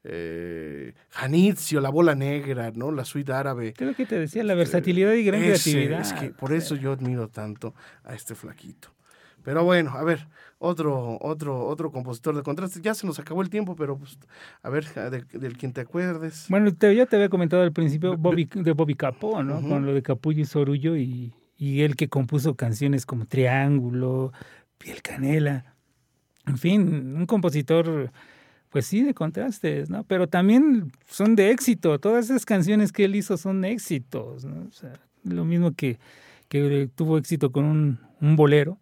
eh, 0.02 0.94
Janitzio, 1.10 1.80
la 1.80 1.90
bola 1.90 2.14
negra, 2.14 2.70
¿no? 2.74 2.90
La 2.90 3.04
suite 3.04 3.32
árabe. 3.32 3.74
Lo 3.78 3.94
que 3.94 4.06
te 4.06 4.18
decía, 4.18 4.42
la 4.44 4.54
versatilidad 4.54 5.12
y 5.12 5.24
gran 5.24 5.42
Ese, 5.42 5.72
creatividad. 5.72 6.00
Es 6.00 6.12
que 6.14 6.30
por 6.30 6.52
eso 6.52 6.74
yo 6.76 6.92
admiro 6.92 7.28
tanto 7.28 7.74
a 8.04 8.14
este 8.14 8.34
flaquito. 8.34 8.88
Pero 9.42 9.62
bueno, 9.62 9.90
a 9.90 10.02
ver, 10.04 10.26
otro, 10.58 11.18
otro, 11.20 11.66
otro 11.66 11.92
compositor 11.92 12.34
de 12.34 12.42
contrastes. 12.42 12.80
Ya 12.80 12.94
se 12.94 13.06
nos 13.06 13.18
acabó 13.18 13.42
el 13.42 13.50
tiempo, 13.50 13.76
pero 13.76 13.98
pues, 13.98 14.18
a 14.62 14.70
ver, 14.70 14.86
de- 14.94 15.38
del 15.38 15.58
quien 15.58 15.74
te 15.74 15.82
acuerdes. 15.82 16.46
Bueno, 16.48 16.74
te, 16.74 16.94
ya 16.96 17.04
te 17.04 17.16
había 17.16 17.28
comentado 17.28 17.62
al 17.62 17.72
principio 17.72 18.16
Bobby, 18.16 18.46
de 18.54 18.72
Bobby 18.72 18.94
Capó, 18.94 19.42
¿no? 19.42 19.60
Con 19.60 19.84
lo 19.84 19.92
de 19.92 20.00
Capullo 20.02 20.40
y 20.40 20.46
Sorullo 20.46 20.96
y, 20.96 21.34
y 21.58 21.82
él 21.82 21.94
que 21.94 22.08
compuso 22.08 22.54
canciones 22.56 23.04
como 23.04 23.26
Triángulo, 23.26 24.32
Piel 24.78 25.02
Canela. 25.02 25.73
En 26.46 26.58
fin, 26.58 27.16
un 27.16 27.26
compositor, 27.26 28.10
pues 28.70 28.86
sí, 28.86 29.02
de 29.02 29.14
contrastes, 29.14 29.88
¿no? 29.88 30.04
Pero 30.04 30.28
también 30.28 30.92
son 31.06 31.36
de 31.36 31.50
éxito. 31.50 31.98
Todas 31.98 32.26
esas 32.26 32.44
canciones 32.44 32.92
que 32.92 33.04
él 33.04 33.16
hizo 33.16 33.36
son 33.36 33.64
éxitos, 33.64 34.44
¿no? 34.44 34.68
O 34.68 34.72
sea, 34.72 34.92
lo 35.24 35.44
mismo 35.44 35.72
que, 35.72 35.98
que 36.48 36.88
tuvo 36.94 37.18
éxito 37.18 37.50
con 37.50 37.64
un, 37.64 38.36
bolero 38.36 38.78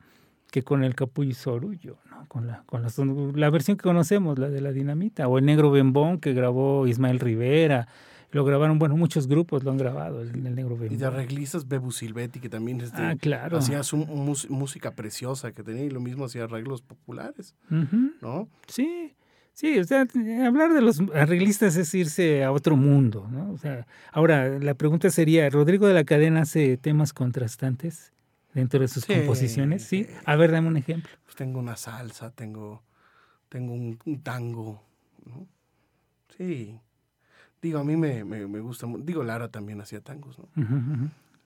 que 0.51 0.63
con 0.63 0.85
el 0.85 0.95
Capullo 0.95 1.35
Sorullo, 1.35 1.99
¿no? 2.11 2.27
Con 2.29 2.47
la, 2.47 2.63
con 2.67 2.83
la, 2.83 2.91
la 3.35 3.51
versión 3.51 3.77
que 3.77 3.83
conocemos, 3.83 4.39
la 4.39 4.49
de 4.49 4.61
la 4.61 4.73
dinamita, 4.73 5.29
o 5.29 5.39
el 5.39 5.45
Negro 5.45 5.71
Bembón 5.71 6.19
que 6.19 6.33
grabó 6.33 6.87
Ismael 6.87 7.21
Rivera, 7.21 7.89
lo 8.33 8.45
grabaron, 8.45 8.79
bueno, 8.79 8.97
muchos 8.97 9.29
grupos 9.29 9.63
lo 9.63 9.71
han 9.71 9.77
grabado, 9.79 10.23
el, 10.23 10.31
el 10.47 10.55
Negro 10.55 10.77
Y 10.91 10.97
de 10.97 11.07
arreglistas, 11.07 11.69
Bebu 11.69 11.93
Silvetti, 11.93 12.41
que 12.41 12.49
también 12.49 12.81
este, 12.81 13.01
Ah, 13.01 13.15
claro. 13.21 13.59
hacía 13.59 13.83
su 13.83 13.97
mus- 13.99 14.51
música 14.51 14.91
preciosa 14.93 15.53
que 15.53 15.63
tenía 15.63 15.85
y 15.85 15.91
lo 15.91 16.01
mismo 16.01 16.25
hacía 16.25 16.45
arreglos 16.45 16.83
populares. 16.83 17.55
¿no? 18.21 18.49
Sí, 18.67 19.15
sí, 19.53 19.79
o 19.79 19.85
sea, 19.85 20.07
hablar 20.47 20.73
de 20.73 20.81
los 20.81 21.01
arreglistas 21.15 21.77
es 21.77 21.95
irse 21.95 22.43
a 22.43 22.53
otro 22.53 22.75
mundo, 22.77 23.29
¿no? 23.31 23.53
O 23.53 23.59
sea, 23.59 23.87
ahora 24.13 24.59
la 24.59 24.75
pregunta 24.75 25.11
sería, 25.11 25.49
¿Rodrigo 25.51 25.87
de 25.87 25.95
la 25.95 26.05
Cadena 26.05 26.43
hace 26.43 26.77
temas 26.79 27.13
contrastantes 27.13 28.13
dentro 28.55 28.81
de 28.81 28.89
sus 28.89 29.05
Sí. 29.05 29.13
composiciones? 29.15 29.83
Sí. 29.85 30.07
A 30.25 30.37
ver, 30.37 30.53
dame 30.53 30.69
un 30.69 30.77
ejemplo. 30.79 31.11
Pues 31.25 31.37
tengo 31.37 31.59
una 31.59 31.77
salsa, 31.77 32.31
tengo, 32.31 32.83
tengo 33.51 33.75
un, 33.75 33.99
un 34.07 34.23
tango, 34.23 34.83
¿no? 35.27 35.47
Sí. 36.39 36.79
Digo, 37.63 37.79
a 37.79 37.85
mí 37.85 37.97
me, 37.97 38.25
me, 38.25 38.47
me 38.49 38.61
gusta, 38.61 38.87
mu- 38.87 38.99
digo, 38.99 39.23
Lara 39.23 39.49
también 39.49 39.81
hacía 39.81 40.01
tangos, 40.01 40.39
¿no? 40.39 40.49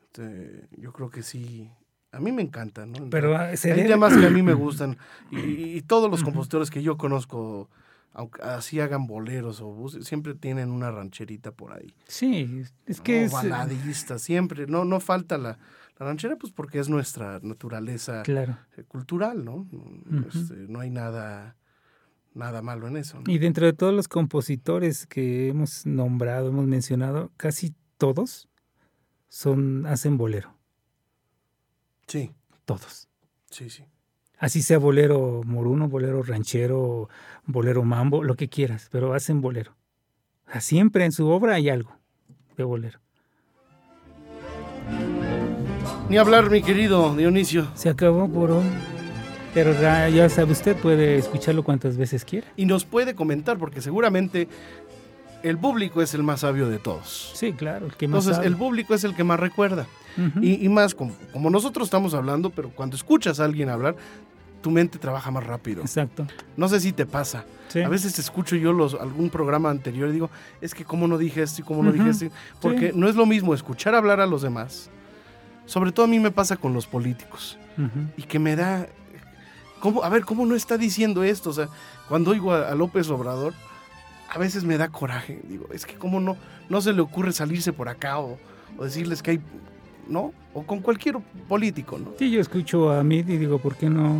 Este, 0.02 0.66
yo 0.78 0.92
creo 0.92 1.10
que 1.10 1.22
sí 1.22 1.70
A 2.12 2.20
mí 2.20 2.32
me 2.32 2.40
encantan, 2.42 2.92
¿no? 2.92 3.10
Pero, 3.10 3.36
ah, 3.36 3.48
hay 3.48 3.56
sería- 3.58 3.86
temas 3.86 4.16
que 4.16 4.24
a 4.26 4.30
mí 4.30 4.42
me 4.42 4.54
gustan. 4.64 4.96
Y, 5.30 5.38
y 5.76 5.82
todos 5.82 6.10
los 6.10 6.22
compositores 6.24 6.70
que 6.70 6.82
yo 6.82 6.96
conozco, 6.96 7.68
aunque 8.14 8.40
así 8.42 8.80
hagan 8.80 9.06
boleros 9.06 9.60
o 9.60 9.66
bus- 9.66 9.98
siempre 10.06 10.34
tienen 10.34 10.70
una 10.70 10.90
rancherita 10.90 11.52
por 11.52 11.74
ahí. 11.74 11.94
Sí, 12.06 12.62
es 12.86 13.00
que 13.02 13.20
No, 13.20 13.26
es... 13.26 13.32
eh, 13.44 13.48
baladista, 13.50 14.18
siempre. 14.18 14.66
No, 14.66 14.86
no 14.86 15.00
falta 15.00 15.36
la, 15.36 15.58
la 15.98 16.06
ranchera, 16.06 16.36
pues 16.36 16.50
porque 16.52 16.78
es 16.78 16.88
nuestra 16.88 17.38
naturaleza 17.42 18.22
Claro. 18.22 18.56
eh, 18.78 18.84
cultural, 18.84 19.44
¿no? 19.44 19.66
Este, 20.32 20.54
no 20.68 20.80
hay 20.80 20.88
nada, 20.88 21.56
nada 22.36 22.62
malo 22.62 22.86
en 22.86 22.96
eso. 22.96 23.18
¿no? 23.18 23.30
Y 23.30 23.38
dentro 23.38 23.66
de 23.66 23.72
todos 23.72 23.94
los 23.94 24.08
compositores 24.08 25.06
que 25.06 25.48
hemos 25.48 25.86
nombrado, 25.86 26.48
hemos 26.48 26.66
mencionado, 26.66 27.32
casi 27.36 27.74
todos 27.96 28.48
son 29.28 29.86
hacen 29.86 30.16
bolero. 30.16 30.54
Sí, 32.06 32.30
Todos. 32.64 33.08
sí, 33.50 33.68
sí. 33.70 33.84
Así 34.38 34.62
sea 34.62 34.78
bolero 34.78 35.42
moruno, 35.44 35.88
bolero 35.88 36.22
ranchero, 36.22 37.08
bolero 37.46 37.82
mambo, 37.84 38.22
lo 38.22 38.34
que 38.34 38.48
quieras, 38.48 38.88
pero 38.92 39.14
hacen 39.14 39.40
bolero. 39.40 39.74
Siempre 40.60 41.04
en 41.04 41.12
su 41.12 41.26
obra 41.28 41.54
hay 41.54 41.70
algo 41.70 41.96
de 42.56 42.64
bolero. 42.64 43.00
Ni 46.08 46.18
hablar, 46.18 46.50
mi 46.50 46.62
querido 46.62 47.16
Dionisio. 47.16 47.66
Se 47.74 47.88
acabó 47.88 48.28
por 48.28 48.50
hoy. 48.52 48.64
Pero 49.56 49.72
ya, 49.80 50.28
sabe 50.28 50.52
usted, 50.52 50.76
puede 50.76 51.16
escucharlo 51.16 51.64
cuantas 51.64 51.96
veces 51.96 52.26
quiera. 52.26 52.46
Y 52.56 52.66
nos 52.66 52.84
puede 52.84 53.14
comentar, 53.14 53.56
porque 53.56 53.80
seguramente 53.80 54.48
el 55.42 55.56
público 55.56 56.02
es 56.02 56.12
el 56.12 56.22
más 56.22 56.40
sabio 56.40 56.68
de 56.68 56.78
todos. 56.78 57.32
Sí, 57.34 57.54
claro, 57.54 57.86
el 57.86 57.94
que 57.94 58.06
más 58.06 58.18
Entonces, 58.24 58.36
sabe. 58.36 58.48
el 58.48 58.56
público 58.56 58.92
es 58.92 59.02
el 59.04 59.14
que 59.14 59.24
más 59.24 59.40
recuerda. 59.40 59.86
Y, 60.42 60.62
y 60.64 60.68
más, 60.68 60.94
como, 60.94 61.14
como 61.32 61.48
nosotros 61.48 61.86
estamos 61.86 62.12
hablando, 62.12 62.50
pero 62.50 62.68
cuando 62.68 62.96
escuchas 62.96 63.40
a 63.40 63.44
alguien 63.46 63.70
hablar, 63.70 63.96
tu 64.60 64.70
mente 64.70 64.98
trabaja 64.98 65.30
más 65.30 65.44
rápido. 65.46 65.80
Exacto. 65.80 66.26
No 66.56 66.68
sé 66.68 66.80
si 66.80 66.92
te 66.92 67.06
pasa. 67.06 67.44
Sí. 67.68 67.80
A 67.80 67.88
veces 67.88 68.18
escucho 68.18 68.56
yo 68.56 68.72
los, 68.74 68.92
algún 68.94 69.30
programa 69.30 69.70
anterior 69.70 70.10
y 70.10 70.12
digo, 70.12 70.28
es 70.60 70.74
que 70.74 70.84
cómo 70.84 71.08
no 71.08 71.16
dije 71.16 71.42
esto 71.42 71.62
y 71.62 71.64
cómo 71.64 71.82
no 71.82 71.88
Ujú. 71.90 71.98
dije 71.98 72.10
esto. 72.10 72.26
Porque 72.60 72.90
Sí. 72.92 72.98
no 72.98 73.08
es 73.08 73.14
lo 73.16 73.24
mismo 73.24 73.54
escuchar 73.54 73.94
hablar 73.94 74.20
a 74.20 74.26
los 74.26 74.42
demás. 74.42 74.90
Sobre 75.64 75.92
todo 75.92 76.04
a 76.04 76.08
mí 76.08 76.18
me 76.20 76.30
pasa 76.30 76.56
con 76.56 76.74
los 76.74 76.86
políticos. 76.86 77.58
Y 78.18 78.22
que 78.24 78.38
me 78.38 78.54
da... 78.54 78.86
¿cómo, 79.86 80.02
a 80.02 80.08
ver, 80.08 80.24
¿cómo 80.24 80.44
no 80.46 80.56
está 80.56 80.76
diciendo 80.76 81.22
esto? 81.22 81.50
O 81.50 81.52
sea, 81.52 81.68
cuando 82.08 82.32
oigo 82.32 82.52
a, 82.52 82.74
López 82.74 83.08
Obrador, 83.08 83.54
a 84.28 84.36
veces 84.36 84.64
me 84.64 84.76
da 84.76 84.88
coraje. 84.88 85.40
Digo, 85.48 85.68
es 85.72 85.86
que 85.86 85.94
cómo 85.94 86.18
no, 86.18 86.36
no 86.68 86.80
se 86.80 86.92
le 86.92 87.00
ocurre 87.00 87.30
salirse 87.30 87.72
por 87.72 87.88
acá 87.88 88.18
o, 88.18 88.36
o 88.76 88.84
decirles 88.84 89.22
que 89.22 89.32
hay... 89.32 89.40
¿No? 90.08 90.32
O 90.54 90.64
con 90.64 90.80
cualquier 90.80 91.18
político, 91.48 91.98
¿no? 91.98 92.12
Sí, 92.18 92.30
yo 92.30 92.40
escucho 92.40 92.90
a 92.90 93.04
mí 93.04 93.18
y 93.18 93.22
digo, 93.22 93.58
¿por 93.58 93.76
qué 93.76 93.88
no 93.88 94.16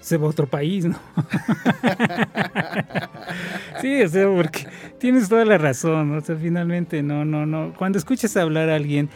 se 0.00 0.16
va 0.16 0.26
a 0.26 0.30
otro 0.30 0.46
país, 0.46 0.86
no? 0.86 0.98
sí, 3.80 4.02
o 4.02 4.08
sea, 4.08 4.28
porque 4.34 4.66
tienes 4.98 5.28
toda 5.28 5.44
la 5.46 5.56
razón, 5.56 6.16
o 6.16 6.20
sea, 6.20 6.36
finalmente, 6.36 7.02
no, 7.02 7.24
no, 7.24 7.46
no. 7.46 7.72
Cuando 7.78 7.98
escuchas 7.98 8.36
hablar 8.36 8.68
a 8.68 8.76
alguien, 8.76 9.08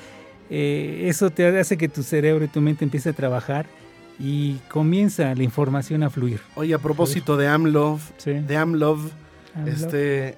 eh, 0.48 1.02
eso 1.04 1.30
te 1.30 1.58
hace 1.58 1.76
que 1.76 1.88
tu 1.88 2.02
cerebro 2.02 2.46
y 2.46 2.48
tu 2.48 2.62
mente 2.62 2.84
empiece 2.84 3.10
a 3.10 3.12
trabajar 3.12 3.66
y 4.18 4.54
comienza 4.70 5.34
la 5.34 5.42
información 5.42 6.02
a 6.02 6.10
fluir. 6.10 6.40
Oye, 6.54 6.72
a 6.74 6.78
propósito 6.78 7.36
de 7.36 7.48
Amlove, 7.48 8.00
Sí. 8.16 8.32
de 8.32 8.56
Amlove, 8.56 9.10
Amlove. 9.54 9.72
este, 9.72 10.36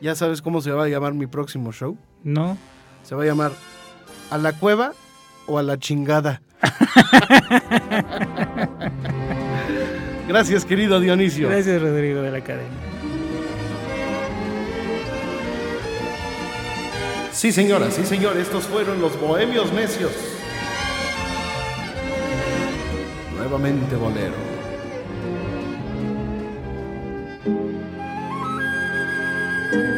¿ya 0.00 0.14
sabes 0.14 0.42
cómo 0.42 0.60
se 0.60 0.70
va 0.72 0.84
a 0.84 0.88
llamar 0.88 1.14
mi 1.14 1.26
próximo 1.26 1.72
show? 1.72 1.96
No, 2.24 2.58
Se 3.02 3.14
va 3.14 3.22
a 3.22 3.26
llamar 3.26 3.52
¿A 4.30 4.36
la 4.38 4.52
cueva 4.52 4.92
o 5.46 5.58
a 5.58 5.62
la 5.62 5.78
chingada? 5.78 6.42
Gracias, 10.28 10.64
querido 10.66 11.00
Dionisio. 11.00 11.48
gracias 11.48 11.80
Rodrigo 11.80 12.20
de 12.20 12.30
la 12.30 12.40
cadena. 12.42 12.68
Sí, 17.32 17.52
señora, 17.52 17.90
sí, 17.90 18.04
señor, 18.04 18.36
estos 18.36 18.64
fueron 18.64 19.00
los 19.00 19.18
bohemios 19.20 19.72
necios. 19.72 20.10
Nuevamente 23.38 23.94
bolero. 23.94 24.58
Thank 29.70 29.97